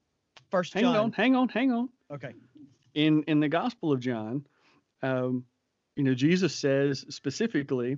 [0.50, 0.96] First hang John.
[0.96, 1.90] on, hang on, hang on.
[2.14, 2.34] Okay.
[2.94, 4.46] In in the Gospel of John,
[5.02, 5.46] um,
[5.96, 7.98] you know, Jesus says specifically,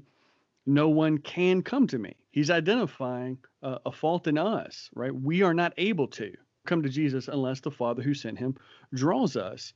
[0.65, 5.13] "No one can come to me." He's identifying uh, a fault in us, right?
[5.13, 6.33] We are not able to
[6.65, 8.55] come to Jesus unless the Father who sent him
[8.93, 9.73] draws us.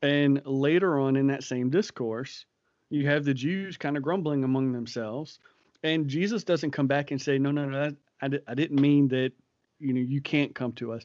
[0.00, 2.46] And later on in that same discourse,
[2.90, 5.38] you have the Jews kind of grumbling among themselves,
[5.82, 9.32] and Jesus doesn't come back and say, "No, no, no, I, I didn't mean that."
[9.78, 11.04] You know, you can't come to us.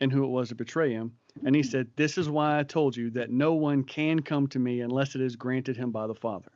[0.00, 1.12] and who it was to betray him.
[1.44, 4.58] And he said, This is why I told you that no one can come to
[4.58, 6.50] me unless it is granted him by the Father.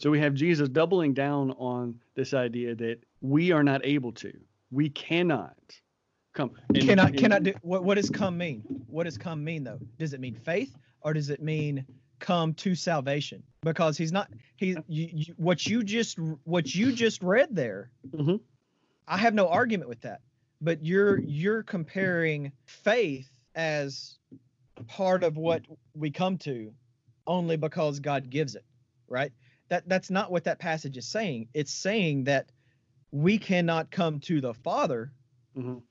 [0.00, 4.32] So we have Jesus doubling down on this idea that we are not able to.
[4.70, 5.56] We cannot
[6.32, 6.52] come.
[6.74, 9.78] And- cannot and- cannot do what what does come mean what does come mean though
[9.98, 11.84] does it mean faith or does it mean
[12.20, 17.20] come to salvation because he's not he you, you, what you just what you just
[17.22, 18.40] read there Mhm.
[19.08, 20.20] i have no argument with that
[20.60, 24.18] but you're you're comparing faith as
[24.86, 25.62] part of what
[25.94, 26.72] we come to
[27.26, 28.64] only because god gives it
[29.08, 29.32] right
[29.68, 32.50] that that's not what that passage is saying it's saying that
[33.12, 35.12] we cannot come to the father
[35.56, 35.82] Mhm.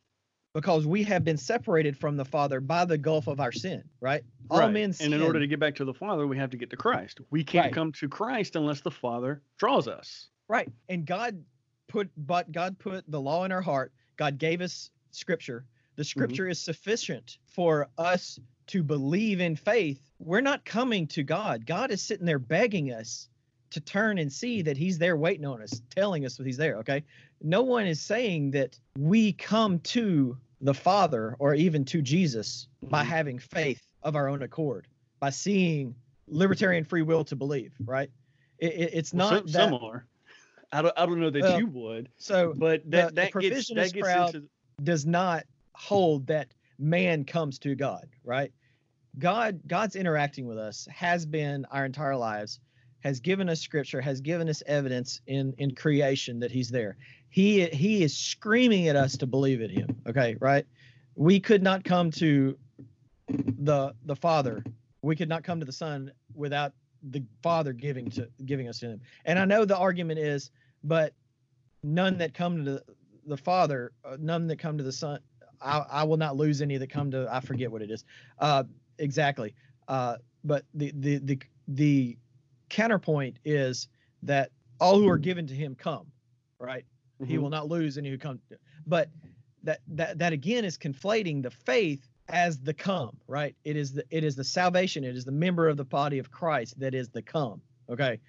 [0.53, 4.23] because we have been separated from the Father by the gulf of our sin, right?
[4.49, 4.71] All Right.
[4.71, 5.07] men sin.
[5.07, 7.19] And in order to get back to the Father, we have to get to Christ.
[7.29, 7.73] We can't Right.
[7.73, 10.29] come to Christ unless the Father draws us.
[10.47, 10.71] right.
[10.87, 11.43] And God
[11.89, 13.93] put but God put the law in our heart.
[14.19, 15.63] God gave us scripture.
[15.95, 20.01] The scripture is sufficient for us to believe in faith.
[20.19, 21.65] We're not coming to God.
[21.65, 23.29] God is sitting there begging us
[23.69, 26.75] to turn and see that he's there waiting on us, telling us that he's there,
[26.79, 27.01] okay?
[27.41, 33.03] No one is saying that we come to the Father or even to Jesus by
[33.05, 33.07] Mhm.
[33.07, 34.85] having faith of our own accord,
[35.21, 35.95] by seeing
[36.27, 38.11] libertarian free will to believe, right?
[38.57, 40.05] It, it- it's Well, not some, that, some are.
[40.71, 40.93] I don't.
[40.97, 44.07] I don't know that Well, you would, so but the- that the gets that gets
[44.07, 44.49] crowd- into.
[44.83, 48.51] does not hold that man comes to God, right?
[49.17, 52.59] God God's interacting with us has been our entire lives,
[52.99, 56.97] has given us scripture, has given us evidence in in creation that he's there.
[57.29, 60.65] He he is screaming at us to believe in him, okay, right?
[61.15, 62.57] We could not come to
[63.27, 64.63] the the Father.
[65.01, 66.73] We could not come to the Son without
[67.03, 69.01] the Father giving to giving us to him.
[69.25, 70.51] And I know the argument is
[70.83, 71.13] but
[71.83, 72.83] none that come to the,
[73.25, 75.19] the Father, uh, none that come to the Son.
[75.61, 77.27] I, I will not lose any that come to.
[77.31, 78.05] I forget what it is.
[78.39, 78.63] Uh,
[78.97, 79.53] exactly.
[79.87, 82.17] Uh, but the the the the
[82.69, 83.89] counterpoint is
[84.23, 86.05] that all who are given to him come,
[86.59, 86.85] right?
[87.25, 87.41] He Mhm.
[87.41, 88.39] will not lose any who come.
[88.87, 89.09] But
[89.63, 93.55] that that that again is conflating the faith as the come, right?
[93.63, 95.03] It is the it is the salvation.
[95.03, 97.61] It is the member of the body of Christ that is the come.
[97.89, 98.19] Okay.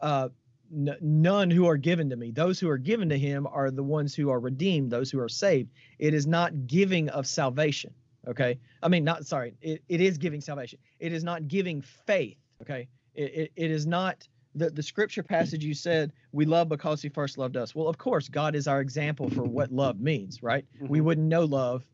[0.00, 0.30] Uh,
[0.74, 2.30] n- none who are given to me.
[2.30, 5.28] Those who are given to him are the ones who are redeemed, those who are
[5.28, 5.70] saved.
[5.98, 7.92] It is not giving of salvation.
[8.26, 8.58] Okay.
[8.82, 9.54] I mean, not sorry.
[9.60, 10.78] It, it is giving salvation.
[10.98, 12.36] It is not giving faith.
[12.62, 12.88] Okay.
[13.14, 17.08] It, it, it is not the, the scripture passage you said, we love because he
[17.08, 17.74] first loved us.
[17.74, 20.64] Well, of course, God is our example for what love means, right?
[20.80, 21.04] We Mhm.
[21.04, 21.84] wouldn't know love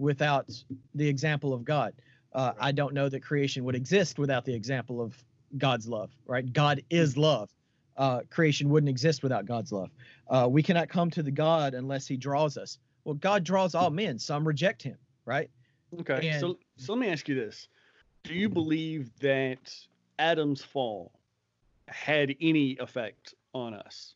[0.00, 0.50] without
[0.94, 1.92] the example of God.
[2.32, 5.14] Uh, I don't know that creation would exist without the example of
[5.58, 6.50] God's love, right?
[6.52, 7.50] God is love.
[7.96, 9.90] Uh, creation wouldn't exist without God's love.
[10.28, 12.78] Uh, we cannot come to the God unless He draws us.
[13.04, 14.18] Well, God draws all men.
[14.18, 14.96] Some reject Him,
[15.26, 15.50] right?
[16.00, 16.28] Okay.
[16.28, 17.68] And- so so let me ask you this:
[18.24, 19.74] Do you believe that
[20.18, 21.12] Adam's fall
[21.88, 24.14] had any effect on us?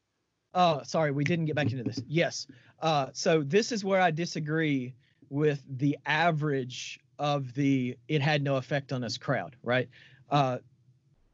[0.55, 2.01] Oh, sorry, we didn't get back into this.
[2.07, 2.47] Yes.
[2.81, 4.95] Uh, so this is where I disagree
[5.35, 9.57] with the average of the "it had no effect on us" crowd.
[9.63, 9.89] Right?
[10.31, 10.59] Uh,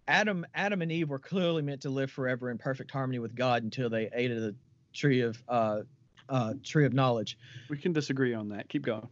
[0.08, 3.62] Adam, Adam and Eve were clearly meant to live forever in perfect harmony with God
[3.62, 4.54] until they ate of the
[4.92, 5.82] tree of uh,
[6.28, 7.38] uh, tree of knowledge.
[7.68, 8.68] We can disagree on that.
[8.68, 9.06] Keep going.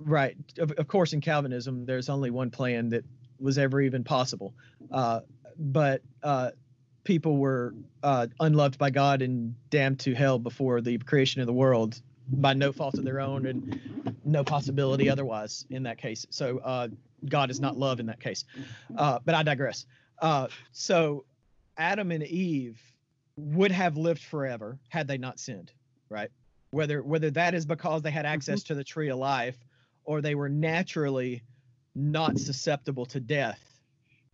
[0.00, 0.36] Right.
[0.58, 3.04] Of, of course, in Calvinism, there's only one plan that
[3.38, 4.54] was ever even possible.
[4.90, 5.20] Uh,
[5.56, 6.50] but uh,
[7.04, 11.52] people were uh, unloved by God and damned to hell before the creation of the
[11.52, 12.00] world
[12.32, 13.80] by no fault of their own and
[14.24, 16.26] no possibility otherwise in that case.
[16.30, 16.88] So uh,
[17.28, 18.44] God is not love in that case.
[18.96, 19.86] Uh, but I digress.
[20.20, 21.24] Uh, so
[21.76, 22.80] Adam and Eve
[23.36, 25.72] would have lived forever had they not sinned,
[26.08, 26.30] right?
[26.70, 29.58] Whether whether that is because they had access to the tree of life
[30.04, 31.42] or they were naturally
[31.94, 33.60] not susceptible to death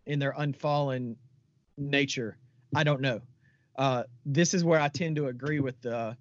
[0.07, 1.17] in their unfallen
[1.77, 2.37] nature.
[2.75, 3.21] I don't know.
[3.77, 6.17] Uh, this is where I tend to agree with the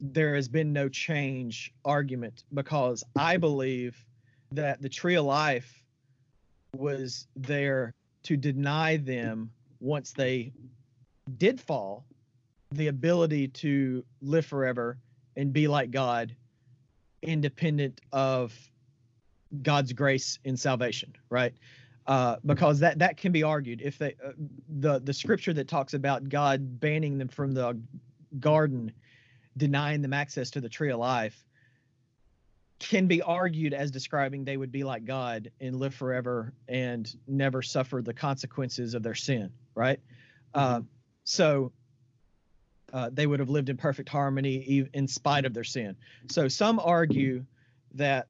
[0.00, 3.96] there has been no change argument because I believe
[4.52, 5.82] that the tree of life
[6.74, 10.52] was there to deny them once they
[11.36, 12.06] did fall
[12.72, 14.98] the ability to live forever
[15.36, 16.34] and be like God
[17.22, 18.54] independent of
[19.62, 21.54] God's grace in salvation, right?
[22.06, 24.32] Uh, because that that can be argued if they uh,
[24.68, 27.80] the the scripture that talks about God banning them from the
[28.40, 28.92] garden,
[29.56, 31.44] denying them access to the tree of life,
[32.78, 37.62] can be argued as describing they would be like God and live forever and never
[37.62, 40.00] suffer the consequences of their sin, right?
[40.52, 40.80] Uh,
[41.24, 41.72] so
[42.92, 45.96] uh, they would have lived in perfect harmony e- in spite of their sin.
[46.28, 47.44] So some argue
[47.94, 48.26] that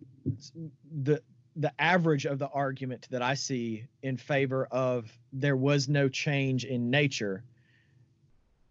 [1.03, 1.23] the
[1.57, 6.65] the average of the argument that I see in favor of there was no change
[6.65, 7.45] in nature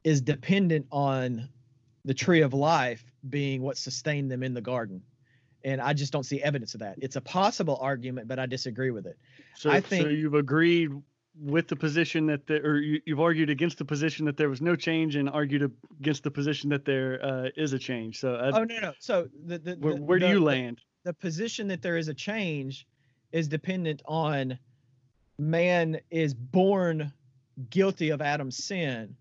[0.04, 1.48] is dependent on
[2.06, 5.02] the tree of life being what sustained them in the garden.
[5.64, 6.96] And I just don't see evidence of that.
[7.02, 9.18] It's a possible argument, but I disagree with it.
[9.56, 10.92] So, I so think- you've agreed
[11.40, 14.62] with the position that there, or you, you've argued against the position that there was
[14.62, 18.20] no change, and argued against the position that there uh, is a change.
[18.20, 18.94] So, uh, Oh no, no.
[19.00, 20.82] So the, the, where, the- do you the- land?
[21.06, 22.86] the position that there is a change
[23.32, 24.60] is dependent on
[25.40, 27.12] man is born
[27.70, 29.16] guilty of Adam's sin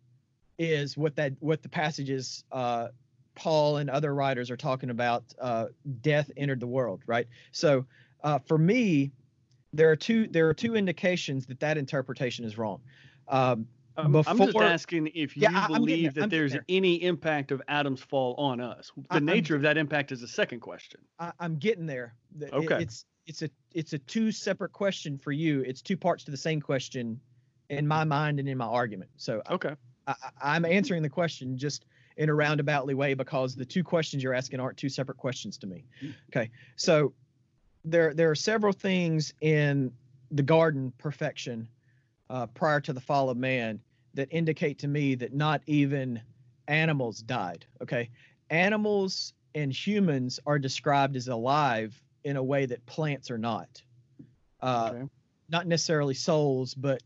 [0.59, 2.89] is what that what the passages uh
[3.35, 5.67] Paul and other writers are talking about uh
[6.03, 7.85] death entered the world right so
[8.23, 9.11] uh for me
[9.73, 12.81] there are two there are two indications that that interpretation is wrong
[13.29, 16.53] um I'm, I'm just Before- asking if you Yeah, I'm believe there, that I'm there's
[16.53, 16.65] there.
[16.71, 18.91] any impact of Adam's fall on us.
[18.97, 20.99] The I- I'm nature of that impact is the second question.
[21.19, 22.15] I, I'm getting there.
[22.39, 22.81] The- it- Okay.
[22.83, 25.61] it's it's a it's a two separate question for you.
[25.61, 27.21] It's two parts to the same question
[27.69, 29.11] in my mind and in my argument.
[29.19, 29.69] So Okay.
[29.69, 29.77] I,
[30.07, 31.87] I- I'm answering the question just
[32.17, 35.67] in a roundaboutly way because the two questions you're asking aren't two separate questions to
[35.67, 35.85] me.
[36.31, 37.15] Okay, so
[37.85, 39.93] there there are several things in
[40.31, 41.69] the garden perfection
[42.31, 43.81] uh, prior to the fall of man
[44.15, 46.21] that indicate to me that not even
[46.69, 47.67] animals died.
[47.83, 48.11] Okay,
[48.51, 53.83] animals and humans are described as alive in a way that plants are not.
[54.61, 55.09] Uh, okay.
[55.49, 57.03] not necessarily souls, but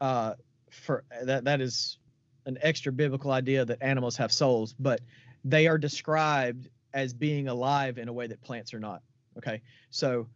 [0.00, 0.34] uh,
[0.70, 1.98] for that that is
[2.46, 5.00] an extra biblical idea that animals have souls, but
[5.44, 9.02] they are described as being alive in a way that plants are not.
[9.36, 10.26] Okay, so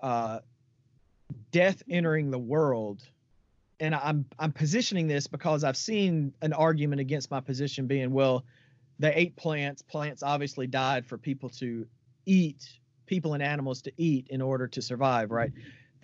[0.00, 0.38] uh,
[1.50, 3.02] death entering the world,
[3.80, 8.44] and I'm I'm positioning this because I've seen an argument against my position being well,
[8.98, 9.82] they ate plants.
[9.82, 11.86] Plants obviously died for people to
[12.26, 15.50] eat, people and animals to eat in order to survive, right?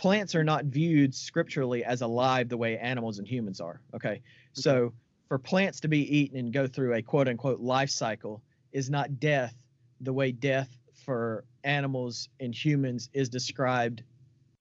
[0.01, 3.83] plants are not viewed scripturally as alive the way animals and humans are.
[3.95, 4.23] Okay.
[4.55, 4.95] So
[5.31, 9.21] for plants to be eaten and go through a quote unquote life cycle is not
[9.21, 9.55] death
[10.01, 14.03] the way death for animals and humans is described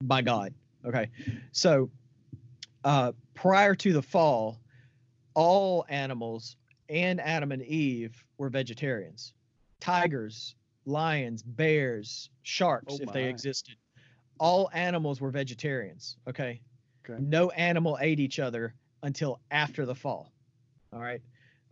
[0.02, 0.54] by God.
[0.86, 1.08] Okay.
[1.50, 1.90] So
[2.84, 4.60] uh, prior to the fall,
[5.34, 6.56] all animals
[6.88, 9.32] and Adam and Eve were vegetarians.
[9.80, 10.54] Tigers,
[10.86, 13.74] lions, bears, sharks, Oh if they existed
[14.38, 16.16] all animals were vegetarians.
[16.26, 16.60] Okay.
[17.04, 17.20] Okay.
[17.22, 20.32] No animal ate each other until after the fall.
[20.92, 21.22] All right.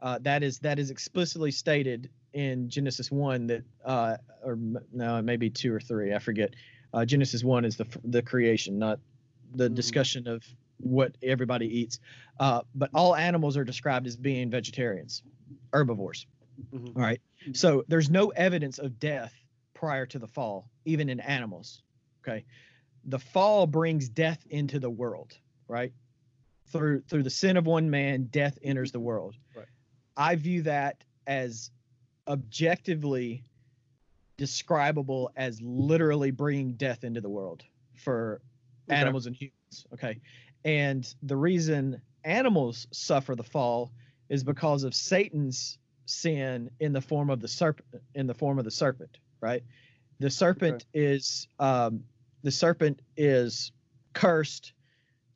[0.00, 4.56] Uh, that is that is explicitly stated in Genesis one that uh, or
[4.92, 6.54] no maybe two or three I forget.
[6.94, 9.00] Uh, Genesis one is the the creation, not
[9.54, 9.74] the Mhm.
[9.74, 10.44] discussion of
[10.78, 11.98] what everybody eats.
[12.38, 15.22] Uh, but all animals are described as being vegetarians,
[15.72, 16.26] herbivores.
[16.72, 16.96] Mhm.
[16.96, 17.20] All right.
[17.52, 19.34] So there's no evidence of death
[19.74, 21.82] prior to the fall, even in animals.
[22.22, 22.44] Okay.
[23.04, 25.92] The fall brings death into the world, right?
[26.70, 29.34] Through through the sin of one man, death enters the world.
[29.56, 29.66] Right.
[30.16, 31.70] I view that as
[32.26, 33.44] objectively
[34.36, 37.64] describable as literally bringing death into the world
[37.96, 38.40] for
[38.90, 38.96] Okay.
[39.00, 39.86] animals and humans.
[39.92, 40.18] Okay.
[40.64, 43.92] And the reason animals suffer the fall
[44.28, 48.64] is because of Satan's sin in the form of the serpent in the form of
[48.64, 49.62] the serpent, right?
[50.20, 52.04] The serpent is um
[52.42, 53.72] the serpent is
[54.14, 54.72] cursed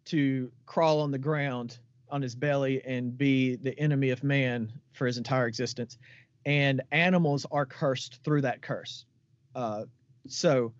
[0.06, 1.78] to crawl on the ground
[2.10, 5.98] on his belly and be the enemy of man for his entire existence.
[6.44, 9.06] And animals are cursed through that curse.
[9.54, 9.84] Uh,
[10.28, 10.72] so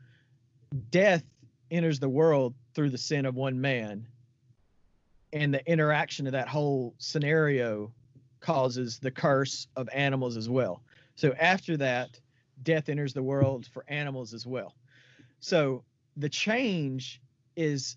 [0.90, 1.22] death
[1.70, 4.06] enters the world through the sin of one man.
[5.32, 7.92] And the interaction of that whole scenario
[8.40, 10.82] causes the curse of animals as well.
[11.14, 12.20] So after that,
[12.62, 14.74] death enters the world for animals as well.
[15.40, 15.84] So
[16.16, 17.20] the change
[17.56, 17.96] is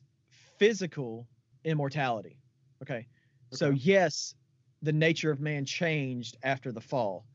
[0.58, 1.28] physical
[1.64, 2.38] immortality.
[2.82, 3.08] Okay.
[3.52, 4.36] So yes,
[4.82, 7.26] the nature of man changed after the fall.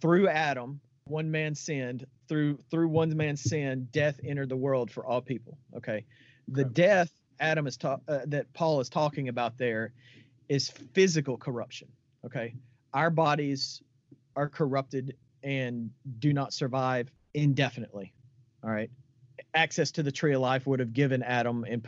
[0.00, 2.06] Through Adam, one man sinned.
[2.28, 5.58] Through through one man's sin, death entered the world for all people.
[5.76, 6.04] Okay.
[6.48, 6.72] The Okay.
[6.72, 9.92] death Adam is ta- uh, that Paul is talking about there
[10.48, 11.88] is physical corruption.
[12.24, 12.54] Okay.
[12.94, 13.82] Our bodies
[14.34, 18.12] are corrupted and do not survive indefinitely.
[18.64, 18.90] All right.
[19.54, 21.82] Access to the tree of life would have given Adam and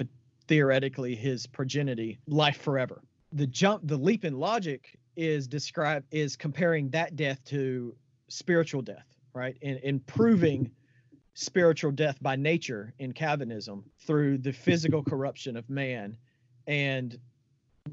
[0.48, 3.02] theoretically his progeny life forever.
[3.32, 7.94] The jump, the leap in logic is described is comparing that death to
[8.28, 9.56] spiritual death, right?
[9.62, 10.70] And, and proving
[11.34, 16.16] spiritual death by nature in Calvinism through the physical corruption of man
[16.66, 17.18] and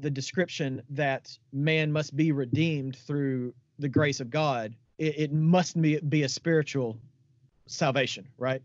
[0.00, 4.74] the description that man must be redeemed through the grace of God.
[4.98, 6.98] It, it must be, be a spiritual
[7.66, 8.62] salvation, right?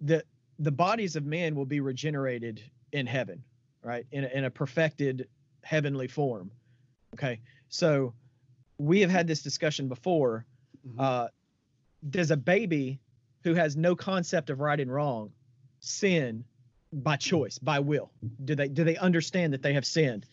[0.00, 0.24] The
[0.58, 2.62] the bodies of men will be regenerated
[2.92, 3.42] in heaven,
[3.82, 4.06] right?
[4.12, 5.28] In a, in a perfected
[5.62, 6.50] heavenly form.
[7.14, 8.14] Okay, so
[8.78, 10.46] we have had this discussion before.
[10.86, 10.94] Mhm.
[10.98, 11.28] Uh,
[12.10, 13.00] does a baby
[13.44, 15.30] who has no concept of right and wrong
[15.80, 16.44] sin
[16.92, 18.10] by choice, by will?
[18.44, 20.26] Do they do they understand that they have sinned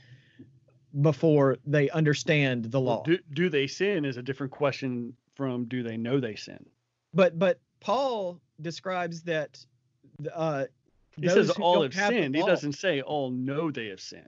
[1.02, 3.04] before they understand the Well, law?
[3.04, 6.66] do, do they sin is a different question from do they know they sin?
[7.14, 9.64] But but Paul describes that
[10.34, 10.66] uh,
[11.18, 12.36] He says all have sinned.
[12.36, 14.28] He doesn't say all know they have sinned.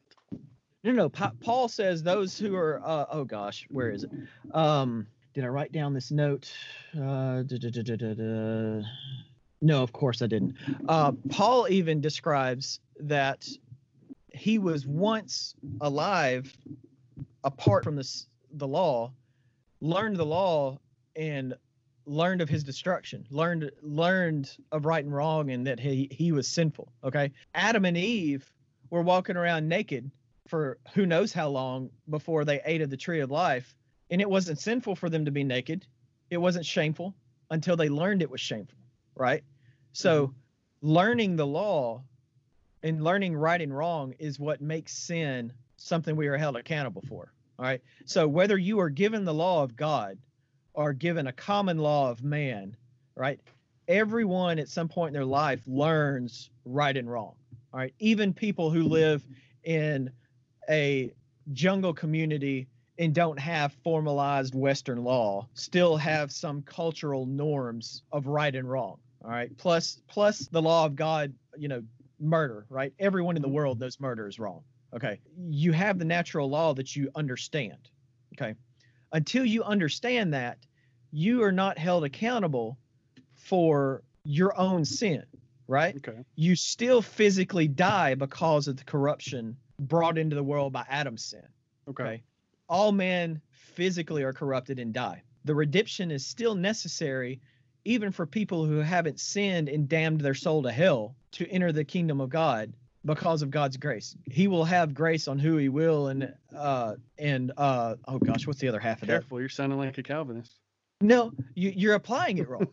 [0.84, 1.10] No, no.
[1.10, 2.82] Pa- Paul says those who are.
[2.84, 4.12] Uh, oh gosh, where is it?
[4.54, 6.52] Um, did I write down this note?
[6.96, 7.44] Uh.
[9.64, 10.56] No, of course I didn't.
[10.90, 13.48] Uh, Paul even describes that
[14.34, 16.52] he was once alive
[17.44, 19.12] apart from this the law,
[19.80, 20.78] learned the law
[21.16, 21.54] and
[22.12, 26.48] learned of his destruction, learned learned of right and wrong, and that he he was
[26.48, 26.92] sinful.
[27.04, 28.52] Okay, Adam and Eve
[28.90, 30.12] were walking around naked
[30.48, 33.76] for who knows how long before they ate of the tree of life,
[34.10, 35.86] and it wasn't sinful for them to be naked.
[36.30, 37.16] It wasn't shameful
[37.50, 38.78] until they learned it was shameful.
[39.16, 39.44] Right.
[39.94, 40.88] So, mm-hmm.
[40.88, 42.04] learning the law
[42.84, 47.32] and learning right and wrong is what makes sin something we are held accountable for.
[47.60, 47.82] All right.
[48.06, 50.18] So whether you are given the law of God
[50.74, 52.76] or given a common law of man,
[53.16, 53.40] right?
[53.88, 57.36] Everyone at some point in their life learns right and wrong.
[57.74, 57.94] All right.
[58.00, 59.26] Even people who live
[59.64, 60.12] in
[60.70, 61.12] a
[61.54, 62.68] jungle community
[62.98, 68.98] and don't have formalized Western law still have some cultural norms of right and wrong.
[69.24, 69.56] All right.
[69.58, 71.84] Plus, plus the law of God, you know,
[72.20, 72.94] murder, right?
[73.00, 74.64] Everyone in the world knows murder is wrong.
[74.94, 75.20] Okay.
[75.50, 77.90] You have the natural law that you understand.
[78.36, 78.56] Okay.
[79.12, 80.58] Until you understand that,
[81.12, 82.78] you are not held accountable
[83.36, 85.24] for your own sin,
[85.68, 85.96] right?
[85.98, 86.24] Okay.
[86.36, 91.44] You still physically die because of the corruption brought into the world by Adam's sin.
[91.90, 92.04] Okay.
[92.04, 92.24] okay.
[92.70, 95.24] All men physically are corrupted and die.
[95.44, 97.42] The redemption is still necessary
[97.84, 101.84] even for people who haven't sinned and damned their soul to hell to enter the
[101.84, 102.72] kingdom of God
[103.04, 104.16] because of God's grace.
[104.30, 108.60] He will have grace on who he will and uh and uh oh gosh, what's
[108.60, 109.22] the other half of Careful, that?
[109.24, 110.60] Careful, you're sounding like a Calvinist.
[111.02, 112.68] No, you, you're applying it wrong.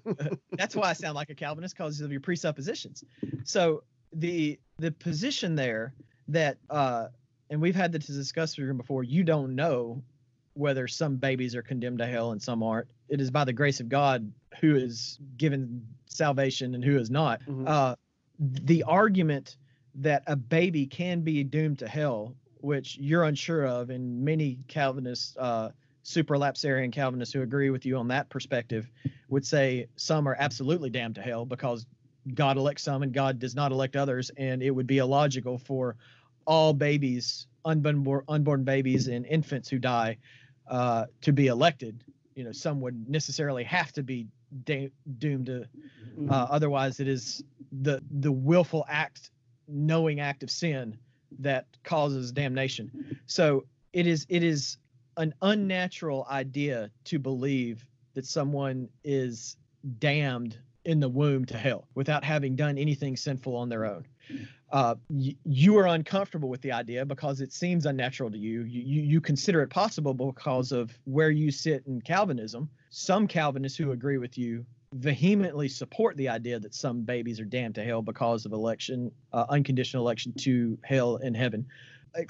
[0.53, 3.05] That's why I sound like a Calvinist because of your presuppositions.
[3.45, 5.95] So the the position there
[6.29, 7.09] that uh
[7.51, 8.09] and we've had this
[8.59, 10.03] you before, you don't know
[10.53, 12.89] whether some babies are condemned to hell and some aren't.
[13.09, 17.41] It is by the grace of God who is given salvation and who is not.
[17.43, 17.65] Mm-hmm.
[17.67, 17.95] Uh,
[18.39, 19.57] the argument
[19.99, 25.37] that a baby can be doomed to hell, which you're unsure of, and many Calvinists,
[25.39, 25.71] uh,
[26.05, 28.91] supralapsarian Calvinists who agree with you on that perspective,
[29.29, 31.87] would say some are absolutely damned to hell because
[32.35, 35.97] God elects some and God does not elect others, and it would be illogical for
[36.47, 40.17] all babies, unborn, unborn babies, and infants who die
[40.69, 42.05] uh, to be elected.
[42.35, 44.29] You know, some would necessarily have to be
[44.65, 45.63] da- doomed to.
[45.63, 45.65] Uh,
[46.19, 46.31] mm-hmm.
[46.31, 47.43] otherwise, it is
[47.83, 49.31] the the willful act,
[49.69, 50.97] knowing act of sin
[51.39, 53.19] that causes damnation.
[53.27, 54.79] So it is it is
[55.17, 59.57] an unnatural idea to believe that someone is
[59.99, 64.07] damned in the womb to hell without having done anything sinful on their own.
[64.71, 68.63] Uh, y- you are uncomfortable with the idea because it seems unnatural to you.
[68.65, 69.03] you.
[69.03, 72.69] You consider it possible because of where you sit in Calvinism.
[72.91, 77.75] Some Calvinists who agree with you vehemently support the idea that some babies are damned
[77.75, 81.67] to hell because of election, uh, unconditional election to hell and heaven.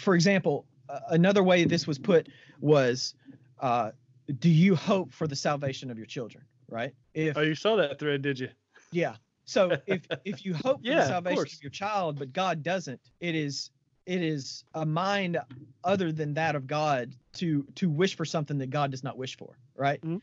[0.00, 2.28] For example, uh, another way this was put
[2.60, 3.14] was,
[3.60, 3.92] uh,
[4.38, 6.94] "Do you hope for the salvation of your children?" Right?
[7.14, 8.48] If oh, you saw that thread, did you?
[8.90, 9.16] Yeah.
[9.44, 12.62] So if if you hope for yeah, the salvation of, of your child, but God
[12.62, 13.70] doesn't, it is
[14.04, 15.38] it is a mind
[15.84, 19.36] other than that of God to to wish for something that God does not wish
[19.36, 19.56] for.
[19.76, 20.00] Right?
[20.00, 20.18] Mm-hmm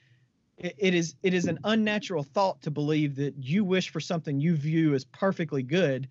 [0.58, 4.56] it is it is an unnatural thought to believe that you wish for something you
[4.56, 6.08] view as perfectly good,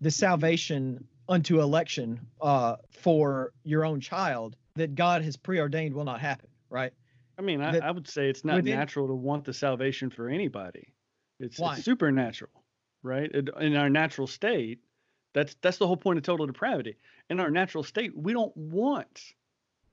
[0.00, 6.20] the salvation unto election uh, for your own child that God has preordained will not
[6.20, 6.92] happen, right?
[7.38, 10.28] I mean, I, I would say it's not within, natural to want the salvation for
[10.28, 10.94] anybody.
[11.40, 12.64] It's, it's supernatural,
[13.02, 13.30] right?
[13.32, 14.80] It, in our natural state,
[15.34, 16.96] that's that's the whole point of total depravity.
[17.30, 19.34] In our natural state, we don't want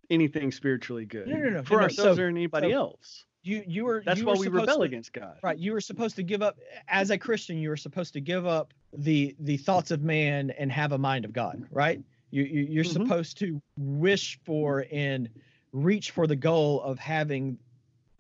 [0.09, 3.63] anything spiritually good no, no, no, for no, ourselves so, or anybody so, else you
[3.67, 5.37] you were that's you why were we rebel to, against God.
[5.43, 5.57] Right.
[5.57, 7.57] You were supposed to give up as a Christian.
[7.57, 11.25] You were supposed to give up the the thoughts of man and have a mind
[11.25, 11.65] of God.
[11.71, 12.01] Right.
[12.31, 12.91] You, you are mm-hmm.
[12.91, 15.29] supposed to wish for and
[15.71, 17.57] reach for the goal of having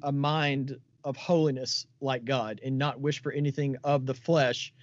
[0.03, 4.73] a mind of holiness like God and not wish for anything of the flesh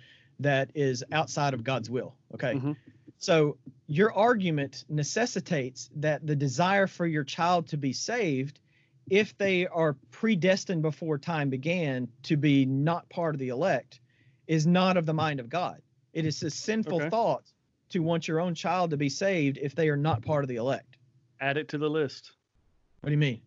[0.40, 2.14] that is outside of God's will.
[2.34, 2.54] Okay.
[2.54, 2.72] Mm-hmm.
[3.18, 8.58] So your argument necessitates that the desire for your child to be saved
[9.10, 14.00] if they are predestined before time began to be not part of the elect,
[14.46, 15.80] is not of the mind of God.
[16.12, 17.10] It is a sinful okay.
[17.10, 17.44] thought
[17.90, 20.56] to want your own child to be saved if they are not part of the
[20.56, 20.96] elect.
[21.40, 22.32] Add it to the list.
[23.00, 23.40] What do you mean?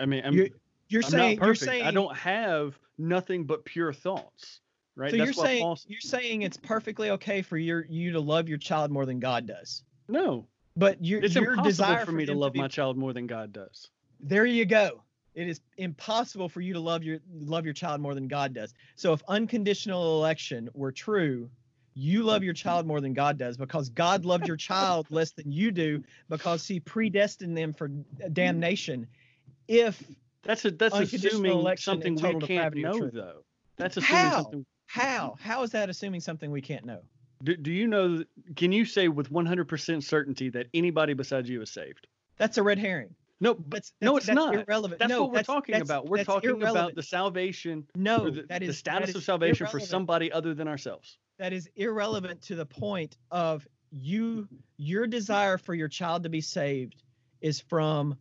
[0.00, 0.48] I mean, I'm, you're,
[0.88, 4.60] you're I'm saying you're saying I don't have nothing but pure thoughts,
[4.94, 5.10] right?
[5.10, 8.58] So That's you're saying you're saying it's perfectly okay for your you to love your
[8.58, 9.82] child more than God does.
[10.08, 12.60] No, but your it's your impossible desire for me to love to be...
[12.60, 13.90] my child more than God does.
[14.20, 15.02] There you go.
[15.34, 18.74] It is impossible for you to love your love your child more than God does.
[18.96, 21.48] So if unconditional election were true,
[21.94, 25.50] you love your child more than God does because God loved your child less than
[25.50, 27.88] you do because he predestined them for
[28.32, 29.06] damnation.
[29.68, 30.02] If
[30.42, 33.44] That's a, that's assuming something we can't know though.
[33.76, 34.42] That's assuming How?
[34.42, 34.66] something.
[34.86, 37.00] how how is that assuming something we can't know?
[37.44, 38.24] Do, do you know?
[38.56, 42.08] Can you say with 100% certainty that anybody besides you is saved?
[42.36, 43.14] That's a red herring.
[43.40, 44.54] No, but no, it's that's not.
[44.54, 44.98] Irrelevant.
[44.98, 46.08] That's no, what we're talking that's- about.
[46.08, 48.30] We're talking about the salvation no.
[48.30, 51.18] the, that the status that of is salvation for somebody other than ourselves.
[51.38, 56.40] that is irrelevant to the point of you your desire for your child to be
[56.40, 57.02] saved
[57.40, 58.16] is from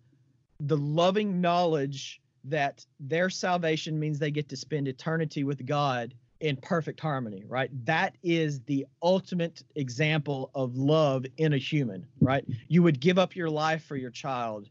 [0.59, 6.55] the loving knowledge that their salvation means they get to spend eternity with God in
[6.55, 7.69] perfect harmony, right?
[7.85, 12.45] That is the ultimate example of love in a human, right?
[12.67, 14.69] You would give up your life for your child,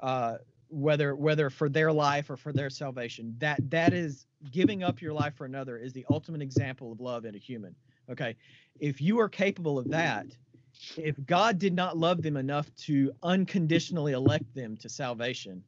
[0.00, 0.38] uh,
[0.70, 3.34] whether whether for their life or for their salvation.
[3.38, 7.24] That that is giving up your life for another is the ultimate example of love
[7.24, 7.74] in a human.
[8.10, 8.36] Okay,
[8.78, 10.26] if you are capable of that,
[10.96, 15.62] if God did not love them enough to unconditionally elect them to salvation,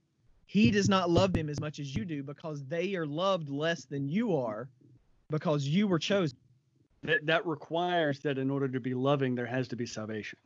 [0.46, 3.84] He does not love them as much as you do because they are loved less
[3.84, 4.68] than you are
[5.30, 6.38] because you were chosen.
[7.02, 10.38] That that requires that in order to be loving, there has to be salvation,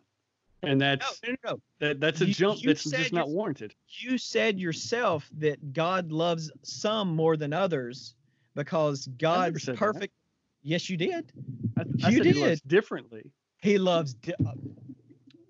[0.62, 1.60] and that's no, no, no.
[1.80, 3.74] that that's a You- jump you that's just not warranted.
[3.88, 8.14] You said yourself that God loves some more than others
[8.54, 9.78] because God's said that.
[9.78, 10.14] perfect.
[10.62, 11.32] Yes, you did.
[11.76, 12.68] I, I You said he loves did.
[12.68, 13.30] differently.
[13.60, 14.14] He loves.
[14.14, 14.52] Di- uh,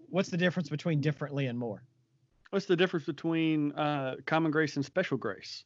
[0.09, 1.83] what's the difference between differently and more?
[2.51, 5.65] What's the difference between uh, common grace and special grace?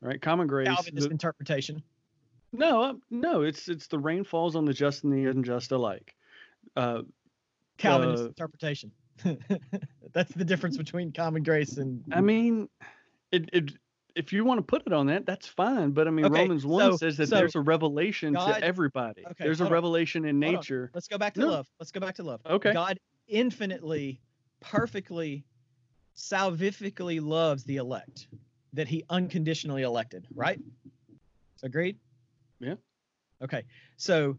[0.00, 0.68] Right, common grace.
[0.68, 1.82] Calvinist the- interpretation.
[2.52, 6.14] no, uh, no, it's it's the rain falls on the just and the unjust alike.
[6.76, 7.02] Uh,
[7.78, 8.92] Calvinist Uh, interpretation.
[10.12, 12.02] That's the difference between common grace and.
[12.12, 12.68] I mean,
[13.32, 13.72] it, it
[14.14, 15.90] if you want to put it on that, that's fine.
[15.90, 18.64] But I mean, Okay, Romans one so- says that so there's a revelation God- to
[18.64, 19.24] everybody.
[19.26, 19.74] Okay, there's a hold on.
[19.74, 20.90] revelation in nature.
[20.94, 21.48] Let's go back to No.
[21.48, 21.66] love.
[21.80, 22.40] Let's go back to love.
[22.46, 22.72] Okay.
[22.72, 24.20] God infinitely,
[24.60, 25.44] perfectly,
[26.16, 28.28] salvifically loves the elect
[28.72, 30.60] that he unconditionally elected, right?
[31.62, 31.96] Agreed?
[32.60, 32.74] Yeah.
[33.42, 33.64] Okay.
[33.96, 34.38] So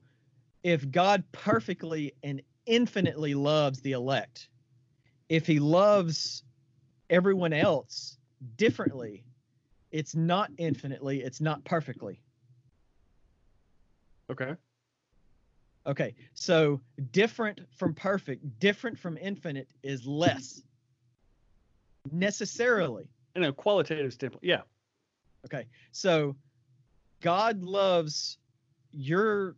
[0.63, 4.49] if God perfectly and infinitely loves the elect,
[5.29, 6.43] if he loves
[7.09, 8.17] everyone else
[8.57, 9.23] differently,
[9.91, 12.19] it's not infinitely, it's not perfectly.
[14.31, 14.55] Okay.
[15.87, 20.63] Okay, so different from perfect, different from infinite is less.
[22.11, 23.07] Necessarily.
[23.35, 24.61] In a qualitative standpoint, yeah.
[25.45, 26.35] Okay, so
[27.21, 28.39] God loves
[28.91, 29.55] your,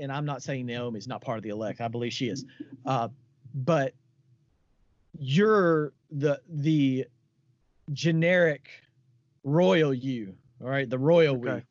[0.00, 1.80] and I'm not saying Naomi is not part of the elect.
[1.80, 2.44] I believe she is,
[2.86, 3.08] uh,
[3.54, 3.94] but
[5.18, 7.06] you're the the
[7.92, 8.68] generic
[9.44, 10.34] royal you.
[10.62, 11.62] All right, the royal we,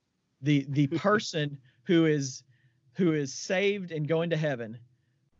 [0.42, 2.44] the the person who is
[2.94, 4.78] who is saved and going to heaven,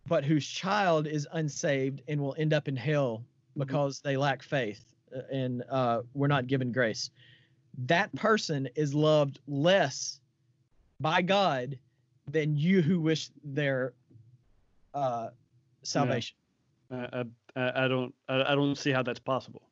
[0.08, 3.24] but whose child is unsaved and will end up in hell
[3.58, 4.84] because they lack faith
[5.16, 7.12] uh, and uh, we're not given grace.
[7.86, 10.20] That person is loved less
[11.00, 11.78] by God
[12.32, 13.94] than you who wish their
[14.94, 15.30] uh,
[15.84, 16.36] salvation.
[16.92, 17.24] Uh, I,
[17.56, 19.64] I I don't I, I don't see how that's possible.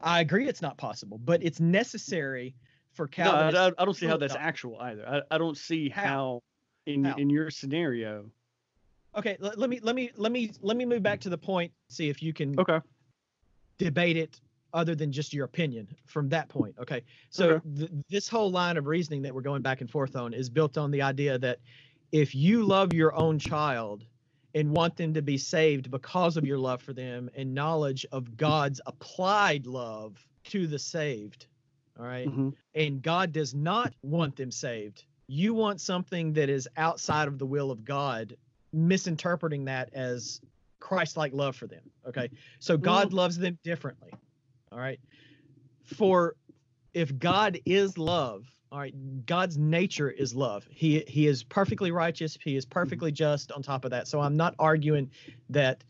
[0.00, 2.54] I agree it's not possible, but it's necessary
[2.92, 3.60] for No, I, Calvinists.
[3.78, 5.08] I, I don't see how that's actual either.
[5.08, 6.02] I, I don't see How?
[6.02, 6.42] how,
[6.86, 7.16] in How?
[7.16, 8.30] in your scenario.
[9.16, 11.72] okay, let, let me let me let me let me move back to the point.
[11.88, 12.78] See if you can Okay.
[13.78, 14.40] debate it
[14.74, 16.76] other than just your opinion from that point.
[16.78, 17.02] Okay.
[17.30, 17.68] So Okay.
[17.76, 20.76] th- this whole line of reasoning that we're going back and forth on is built
[20.76, 21.58] on the idea that
[22.12, 24.04] if you love your own child
[24.54, 28.36] and want them to be saved because of your love for them and knowledge of
[28.36, 31.46] God's applied love to the saved,
[31.98, 32.54] all right, Mhm.
[32.74, 37.46] and God does not want them saved, you want something that is outside of the
[37.46, 38.36] will of God,
[38.72, 40.40] misinterpreting that as
[40.80, 41.90] Christ like love for them.
[42.06, 42.30] Okay.
[42.60, 44.12] So God loves them differently.
[44.72, 45.00] All right.
[45.84, 46.36] For
[46.94, 50.66] if God is love, all right, God's nature is love.
[50.70, 52.36] He he is perfectly righteous.
[52.42, 54.08] He is perfectly just on top of that.
[54.08, 55.10] So I'm not arguing
[55.50, 55.84] that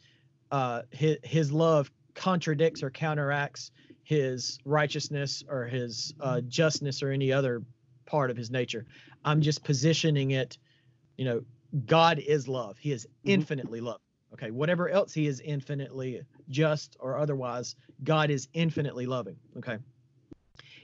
[0.51, 3.71] uh his, his love contradicts or counteracts
[4.05, 7.63] his righteousness or his uh, justness or any other
[8.07, 8.87] part of his nature.
[9.25, 10.57] I'm just positioning it,
[11.19, 11.43] you know,
[11.85, 12.79] God is love.
[12.79, 13.33] He is Mhm.
[13.33, 14.01] infinitely love.
[14.33, 19.37] Okay, whatever else he is infinitely just or otherwise, God is infinitely loving.
[19.59, 19.79] Okay.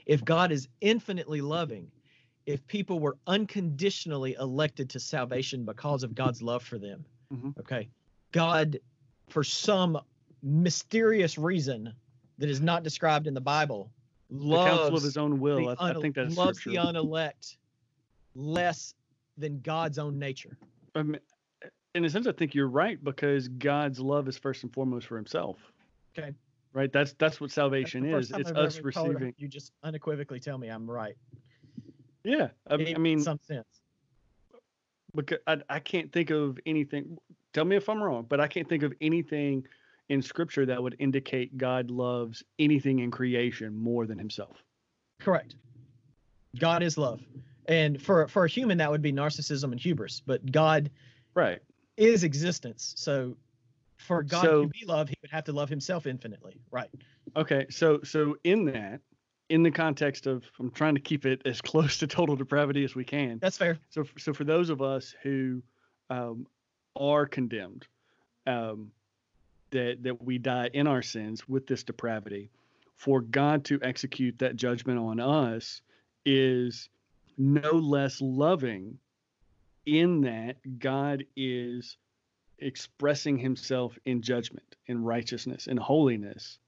[0.05, 1.91] If God is infinitely loving,
[2.45, 7.57] if people were unconditionally elected to salvation because of God's love for them, Mhm.
[7.59, 7.89] okay,
[8.31, 8.79] God,
[9.29, 9.99] for some
[10.43, 11.93] mysterious reason
[12.37, 13.91] that is not described in the Bible,
[14.29, 15.69] loves The counsel of his own will.
[15.69, 17.57] I, I un- think that's loves the unelect
[18.35, 18.93] less
[19.37, 20.57] than God's own nature.
[20.93, 21.19] I mean,
[21.95, 25.15] in a sense, I think you're right because God's love is first and foremost for
[25.15, 25.57] Himself.
[26.17, 26.33] Okay.
[26.75, 26.91] Right.
[26.91, 28.31] That's that's what salvation the is.
[28.31, 29.33] It's I've us receiving.
[29.37, 31.15] You just unequivocally tell me I'm right.
[32.25, 32.49] Yeah.
[32.69, 33.81] I, mean I mean, some sense.
[35.15, 37.17] because I, I can't think of anything.
[37.53, 39.65] Tell me if I'm wrong, but I can't think of anything
[40.09, 44.57] in Scripture that would indicate God loves anything in creation more than Himself.
[45.21, 45.55] Correct.
[46.59, 47.21] God is love.
[47.67, 50.91] And for for a human that would be narcissism and hubris, but God
[51.35, 51.61] Right.
[51.95, 52.93] is existence.
[52.97, 53.37] So
[53.97, 56.59] for God So- to be love, he would have to love himself infinitely.
[56.71, 56.89] Right.
[57.35, 57.65] Okay.
[57.69, 59.01] So so in that,
[59.49, 62.95] in the context of, I'm trying to keep it as close to total depravity as
[62.95, 63.39] we can.
[63.39, 63.77] That's fair.
[63.89, 65.61] So, so for those of us who
[66.09, 66.47] um,
[66.95, 67.87] are condemned,
[68.47, 68.91] um,
[69.71, 72.49] that that we die in our sins with this depravity,
[72.95, 75.81] for God to execute that judgment on us
[76.25, 76.89] is
[77.37, 78.97] no less loving.
[79.85, 81.97] In that God is
[82.59, 86.59] expressing Himself in judgment, in righteousness, in holiness,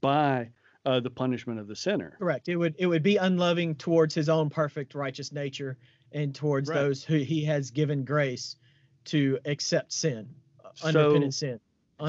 [0.00, 0.50] by
[0.86, 2.16] uh, the punishment of the sinner.
[2.18, 2.48] Correct.
[2.48, 5.78] It would it would be unloving towards his own perfect righteous nature
[6.12, 6.76] and towards Right.
[6.76, 8.56] those who he has given grace
[9.06, 10.28] to accept sin,
[10.74, 11.60] So- unrepentant sin.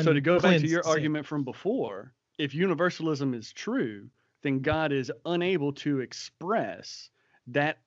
[0.02, 0.92] So to go back to your sin.
[0.92, 4.10] argument from before, if universalism is true,
[4.42, 7.10] then God is unable to express
[7.48, 7.78] that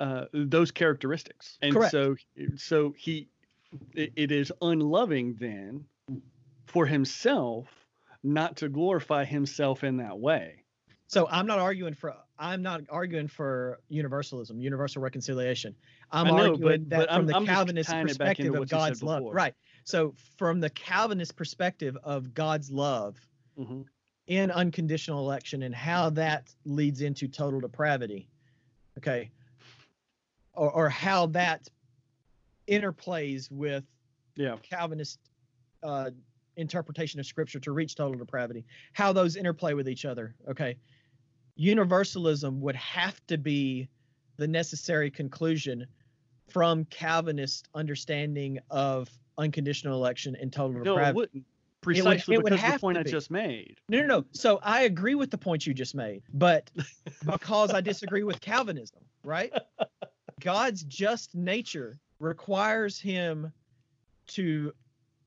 [0.00, 1.92] uh, those characteristics, and Correct.
[1.92, 2.16] so
[2.56, 3.28] so he
[3.94, 5.84] it, it is unloving then
[6.66, 7.68] for himself
[8.22, 10.64] not to glorify himself in that way.
[11.06, 15.76] So I'm not arguing for I'm not arguing for universalism, universal reconciliation.
[16.10, 18.46] I'm know, arguing but- that but from I'm- the I'm Calvinist tying it back perspective
[18.54, 19.22] of what you said God's love.
[19.32, 19.54] Right.
[19.84, 23.16] So from the Calvinist perspective of God's love
[23.58, 23.84] Mhm.
[24.26, 28.28] in unconditional election and how that leads into total depravity.
[28.98, 29.30] Okay.
[30.54, 31.68] Or or how that
[32.68, 33.84] interplays with
[34.36, 35.18] Yeah, Calvinist
[35.82, 36.10] uh,
[36.56, 40.34] interpretation of Scripture to reach total depravity, how those interplay with each other.
[40.48, 40.76] Okay.
[41.56, 43.88] Universalism would have to be
[44.36, 45.86] the necessary conclusion
[46.48, 49.08] from Calvinist understanding of
[49.38, 51.44] unconditional election and total no, it wouldn't.
[51.80, 53.76] Precisely it would because of the point I just made.
[53.90, 54.24] No, no, no.
[54.32, 56.70] So I agree with the point you just made, but
[57.26, 59.52] because I disagree with Calvinism, right?
[60.40, 63.52] God's just nature requires him
[64.26, 64.72] to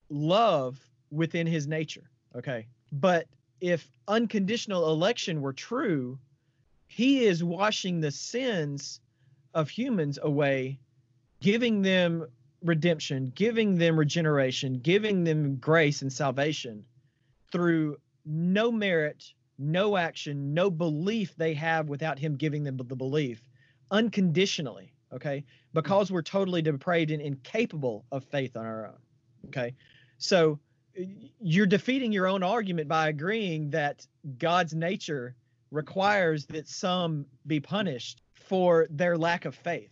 [0.09, 0.79] love
[1.11, 2.67] within his nature, okay?
[2.91, 3.27] But
[3.61, 6.19] if unconditional election were true,
[6.87, 8.99] he is washing the sins
[9.53, 10.79] of humans away,
[11.41, 12.27] giving them
[12.63, 16.85] redemption, giving them regeneration, giving them grace and salvation
[17.51, 23.41] through no merit, no action, no belief they have without him giving them the belief
[23.91, 24.93] unconditionally.
[25.13, 25.39] Okay.
[25.39, 25.45] Hmm.
[25.73, 28.99] Because we're totally depraved and incapable of faith on our own.
[29.47, 29.75] Okay.
[30.17, 30.59] So
[31.39, 34.05] you're defeating your own argument by agreeing that
[34.37, 35.35] God's nature
[35.71, 39.91] requires that some be punished for their lack of faith.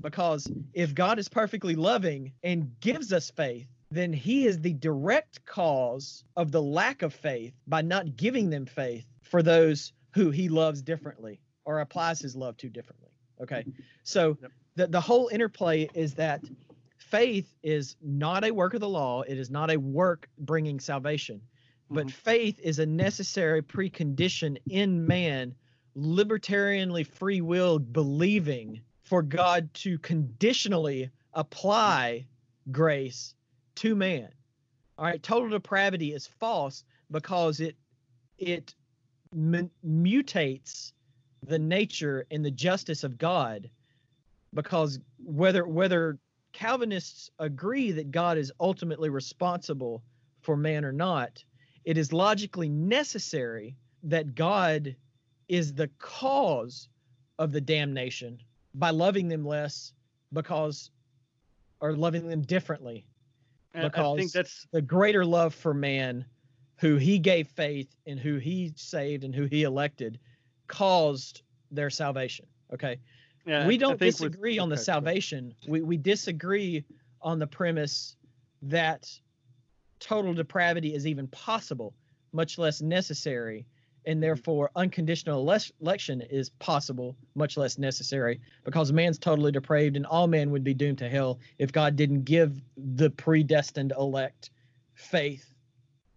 [0.00, 5.44] Because if God is perfectly loving and gives us faith, then he is the direct
[5.44, 10.48] cause of the lack of faith by not giving them faith for those who he
[10.48, 13.07] loves differently or applies his love to differently.
[13.40, 13.64] Okay.
[14.02, 14.52] So Yep.
[14.76, 16.42] the, the whole interplay is that
[16.96, 21.40] faith is not a work of the law, it is not a work bringing salvation,
[21.90, 22.10] but Mhm.
[22.10, 25.54] faith is a necessary precondition in man,
[25.96, 32.26] libertarianly free will believing for God to conditionally apply
[32.70, 33.34] grace
[33.76, 34.28] to man.
[34.98, 37.76] All right, total depravity is false because it
[38.38, 38.74] it
[39.34, 40.92] mu- mutates
[41.42, 43.70] the nature and the justice of God.
[44.54, 46.18] Because whether whether
[46.52, 50.02] Calvinists agree that God is ultimately responsible
[50.40, 51.44] for man or not,
[51.84, 54.96] it is logically necessary that God
[55.48, 56.88] is the cause
[57.38, 58.40] of the damnation
[58.74, 59.92] by loving them less
[60.32, 60.90] because
[61.80, 63.06] or loving them differently
[63.72, 66.24] because I think that's the greater love for man
[66.76, 70.18] who he gave faith and who he saved and who he elected
[70.68, 72.98] caused their salvation okay?
[73.46, 75.54] Yeah, we don't with- disagree on the okay, salvation.
[75.66, 76.84] We, we disagree
[77.22, 78.16] on the premise
[78.62, 79.10] that
[80.00, 81.94] total depravity is even possible
[82.32, 83.66] much less necessary
[83.98, 84.12] Mm-hmm.
[84.12, 85.40] and therefore unconditional
[85.80, 90.72] election is possible much less necessary because man's totally depraved and all men would be
[90.74, 94.50] doomed to hell if god didn't give the predestined elect
[94.94, 95.52] faith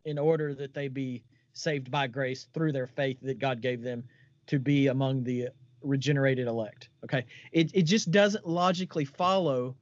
[0.06, 1.24] in order that they be
[1.54, 4.04] saved by grace through their faith that god gave them
[4.52, 5.48] to be among the
[5.82, 9.76] regenerated elect okay it, it just doesn't logically follow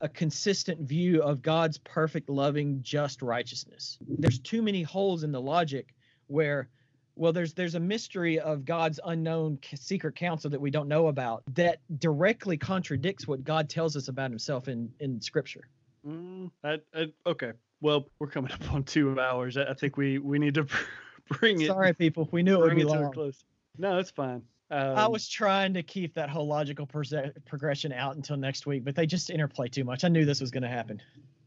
[0.00, 3.98] a consistent view of God's perfect, loving, just righteousness.
[4.06, 5.94] There's too many holes in the logic
[6.28, 6.68] where
[7.16, 11.42] well there's there's a mystery of God's unknown secret counsel that we don't know about
[11.54, 15.68] that directly contradicts what God tells us about himself in in scripture.
[16.06, 17.52] Mm, I, I, okay.
[17.80, 19.56] Well, we're coming up on 2 hours.
[19.56, 20.66] I, I think we we need to
[21.40, 23.12] bring it Sorry people, we knew it would be long.
[23.12, 23.44] close.
[23.78, 24.42] No, it's fine.
[24.70, 27.14] Um, I was trying to keep that whole logical perse-
[27.46, 30.04] progression out until next week, but they just interplay too much.
[30.04, 31.00] I knew this was going to happen.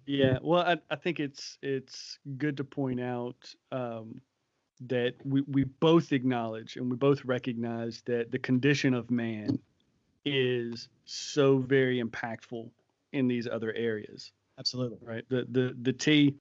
[0.07, 4.19] Yeah, well, I, I think it's it's good to point out um,
[4.87, 9.59] that we, we both acknowledge and we both recognize that the condition of man
[10.25, 12.69] is so very impactful
[13.13, 14.97] in these other areas, Absolutely.
[15.01, 15.23] right?
[15.29, 16.35] The the the T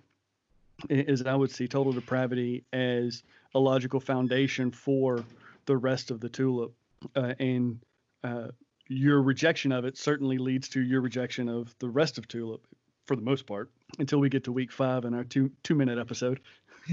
[0.88, 3.22] is I would see total depravity as
[3.54, 5.24] a logical foundation for
[5.66, 6.72] the rest of the tulip,
[7.16, 7.80] uh, and
[8.24, 8.48] uh,
[8.88, 12.66] your rejection of it certainly leads to your rejection of the rest of tulip
[13.06, 15.98] for the most part until we get to week five in our two two minute
[15.98, 16.40] episode.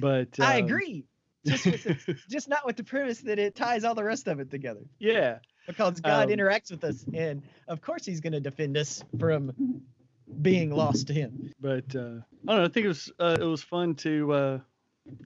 [0.00, 1.04] But I um, agree.
[1.44, 4.50] Just the, just not with the premise that it ties all the rest of it
[4.50, 4.80] together.
[4.98, 9.04] yeah, Because God Um, interacts with us, and of course He's going to defend us
[9.18, 9.82] from
[10.40, 11.52] being lost to Him.
[11.60, 12.64] but uh, I don't know.
[12.64, 14.58] I think it was uh, it was fun to uh,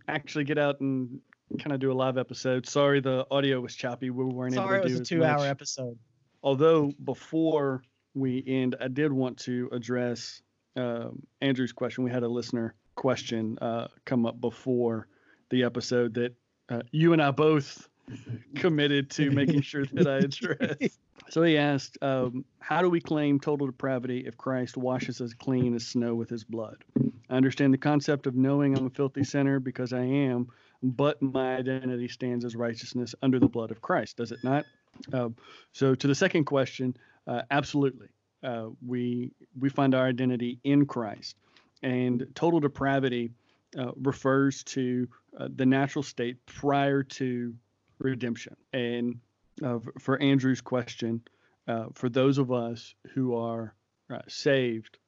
[0.08, 1.20] actually get out and
[1.58, 2.66] kind of do a live episode.
[2.66, 4.10] Sorry, the audio was choppy.
[4.10, 5.98] We weren't Sorry, it able to was do a as two-hour episode.
[6.42, 7.82] Although before
[8.14, 10.42] we end, I did want to address
[10.76, 12.04] um, Andrew's question.
[12.04, 15.08] We had a listener question uh, come up before
[15.50, 16.34] the episode that
[16.68, 17.88] uh, you and I both
[18.56, 20.98] committed to making sure that I addressed.
[21.28, 25.74] So he asked, um, How do we claim total depravity if Christ washes us clean
[25.74, 26.84] as snow with his blood?
[27.28, 30.48] I understand the concept of knowing I'm a filthy sinner because I am,
[30.82, 34.64] but my identity stands as righteousness under the blood of Christ, does it not?
[35.12, 35.36] Um,
[35.72, 36.96] so, to the second question,
[37.26, 38.08] uh, absolutely.
[38.42, 41.36] Uh, we we find our identity in Christ,
[41.82, 43.32] and total depravity
[43.78, 45.08] uh, refers to
[45.38, 47.54] uh, the natural state prior to
[47.98, 48.56] redemption.
[48.72, 49.20] And
[49.64, 51.22] uh, for Andrew's question,
[51.68, 53.74] uh, for those of us who are
[54.10, 54.98] uh, saved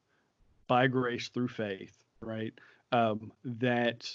[0.67, 2.53] by grace through faith, right,
[2.93, 4.11] um, that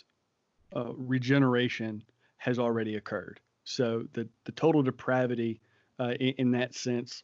[0.75, 2.03] uh, regeneration
[2.37, 3.39] has already occurred.
[3.63, 5.59] So the the total depravity
[5.99, 7.23] uh, in, in that sense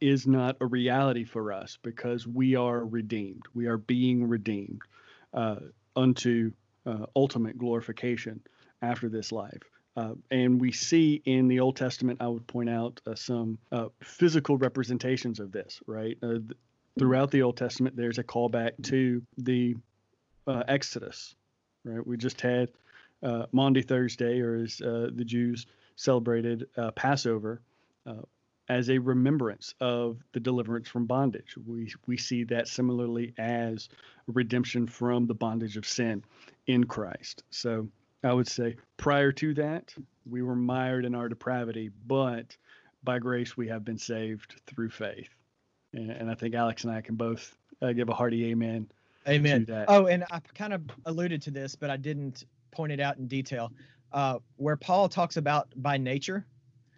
[0.00, 3.42] is not a reality for us because we are redeemed.
[3.54, 4.82] We are being redeemed
[5.32, 5.56] uh,
[5.94, 6.52] unto
[6.86, 8.40] uh, ultimate glorification
[8.82, 9.62] after this life.
[9.96, 13.58] Uh, and we see in the Old Testament, I would point out uh, some
[14.02, 16.16] physical representations of this, right?
[16.20, 16.42] Th-
[16.98, 19.76] throughout the Old Testament, there's a callback to the
[20.46, 21.34] Exodus,
[21.84, 22.06] right?
[22.06, 22.70] We just had
[23.22, 25.66] uh, Maundy Thursday, or as uh, the Jews
[25.96, 27.60] celebrated uh, Passover,
[28.06, 28.22] uh,
[28.68, 31.56] as a remembrance of the deliverance from bondage.
[31.66, 33.88] We we see that similarly as
[34.26, 36.22] redemption from the bondage of sin
[36.66, 37.42] in Christ.
[37.50, 37.88] So
[38.22, 39.94] I would say prior to that,
[40.28, 42.56] we were mired in our depravity, but
[43.02, 45.30] by grace we have been saved through faith.
[45.94, 48.90] And, and I think Alex and I can both uh, give a hearty amen
[49.28, 49.66] Amen.
[49.88, 53.26] Oh, and I kind of alluded to this, but I didn't point it out in
[53.26, 53.72] detail.
[54.12, 56.46] Uh, where Paul talks about by nature.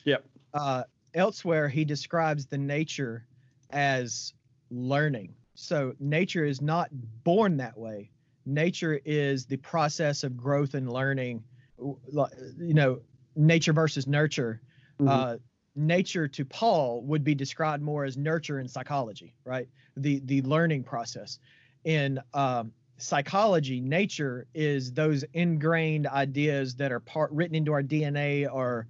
[0.05, 0.25] Yep.
[0.55, 3.27] Uh, elsewhere, he describes the nature
[3.71, 4.33] as
[4.71, 5.35] learning.
[5.55, 6.89] So nature is not
[7.25, 8.11] born that way.
[8.47, 11.43] Nature is the process of growth and learning.
[11.79, 13.01] You know,
[13.37, 14.61] nature versus nurture.
[15.01, 15.09] Mhm.
[15.09, 15.39] Uh,
[15.77, 19.69] nature to Paul would be described more as nurture in psychology, right?
[19.97, 21.39] The the learning process.
[21.85, 28.47] In um, psychology, nature is those ingrained ideas that are part written into our DNA
[28.53, 28.87] or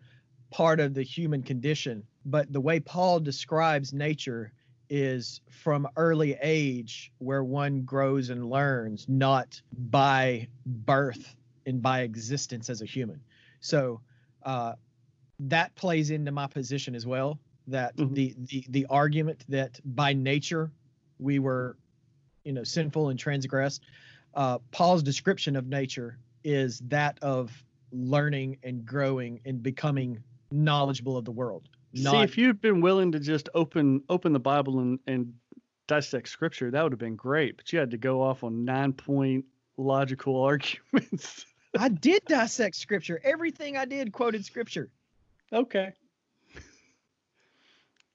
[0.51, 2.03] part of the human condition.
[2.25, 4.53] But the way Paul describes nature
[4.89, 12.69] is from early age where one grows and learns, not by birth and by existence
[12.69, 13.21] as a human.
[13.61, 14.01] So
[14.43, 14.73] uh,
[15.39, 17.39] that plays into my position as well.
[17.69, 18.15] That Mhm.
[18.15, 20.73] the the the argument that by nature
[21.21, 21.77] we were,
[22.45, 23.83] you know, sinful and transgressed.
[24.35, 31.25] Uh, Paul's description of nature is that of learning and growing and becoming knowledgeable of
[31.25, 31.69] the world.
[31.95, 35.35] See, if you'd been willing to just open open the Bible and, and
[35.89, 37.57] dissect Scripture, that would have been great.
[37.57, 39.45] But you had to go off on nine point
[39.77, 41.47] logical arguments.
[41.79, 43.21] I did dissect scripture.
[43.23, 44.91] Everything I did quoted scripture.
[45.53, 45.93] okay.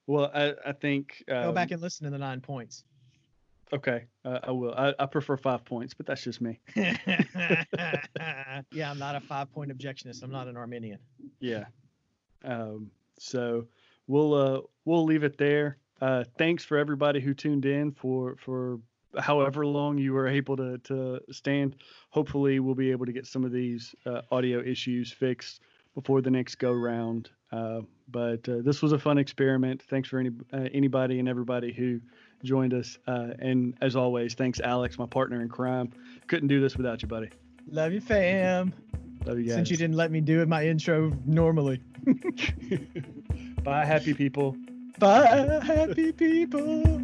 [0.07, 2.83] Well, I, I think Go um, back and listen to the nine points.
[3.73, 4.73] Okay, uh, I will.
[4.75, 6.59] I, I prefer five points, but that's just me.
[6.75, 7.63] yeah,
[8.81, 10.21] I'm not a five point objectionist.
[10.23, 10.99] I'm not an Arminian.
[11.39, 11.65] Yeah.
[12.43, 13.65] Um, so
[14.07, 15.77] we'll uh, we'll leave it there.
[15.99, 18.79] Uh, thanks for everybody who tuned in for for
[19.17, 21.77] however long you were able to to stand.
[22.11, 25.61] Hopefully, we'll be able to get some of these uh, audio issues fixed
[25.95, 27.29] before the next go round.
[27.51, 29.81] Uh, but uh, this was a fun experiment.
[29.89, 31.99] Thanks for any uh, anybody and everybody who
[32.43, 32.97] joined us.
[33.07, 35.91] Uh, and as always, thanks Alex, my partner in crime.
[36.27, 37.29] Couldn't do this without you, buddy.
[37.69, 38.73] Love you, fam.
[39.25, 39.55] Love you guys.
[39.55, 41.81] Since you didn't let me do it, my intro normally.
[43.63, 44.55] Bye, happy people.
[44.99, 47.01] Bye, happy people.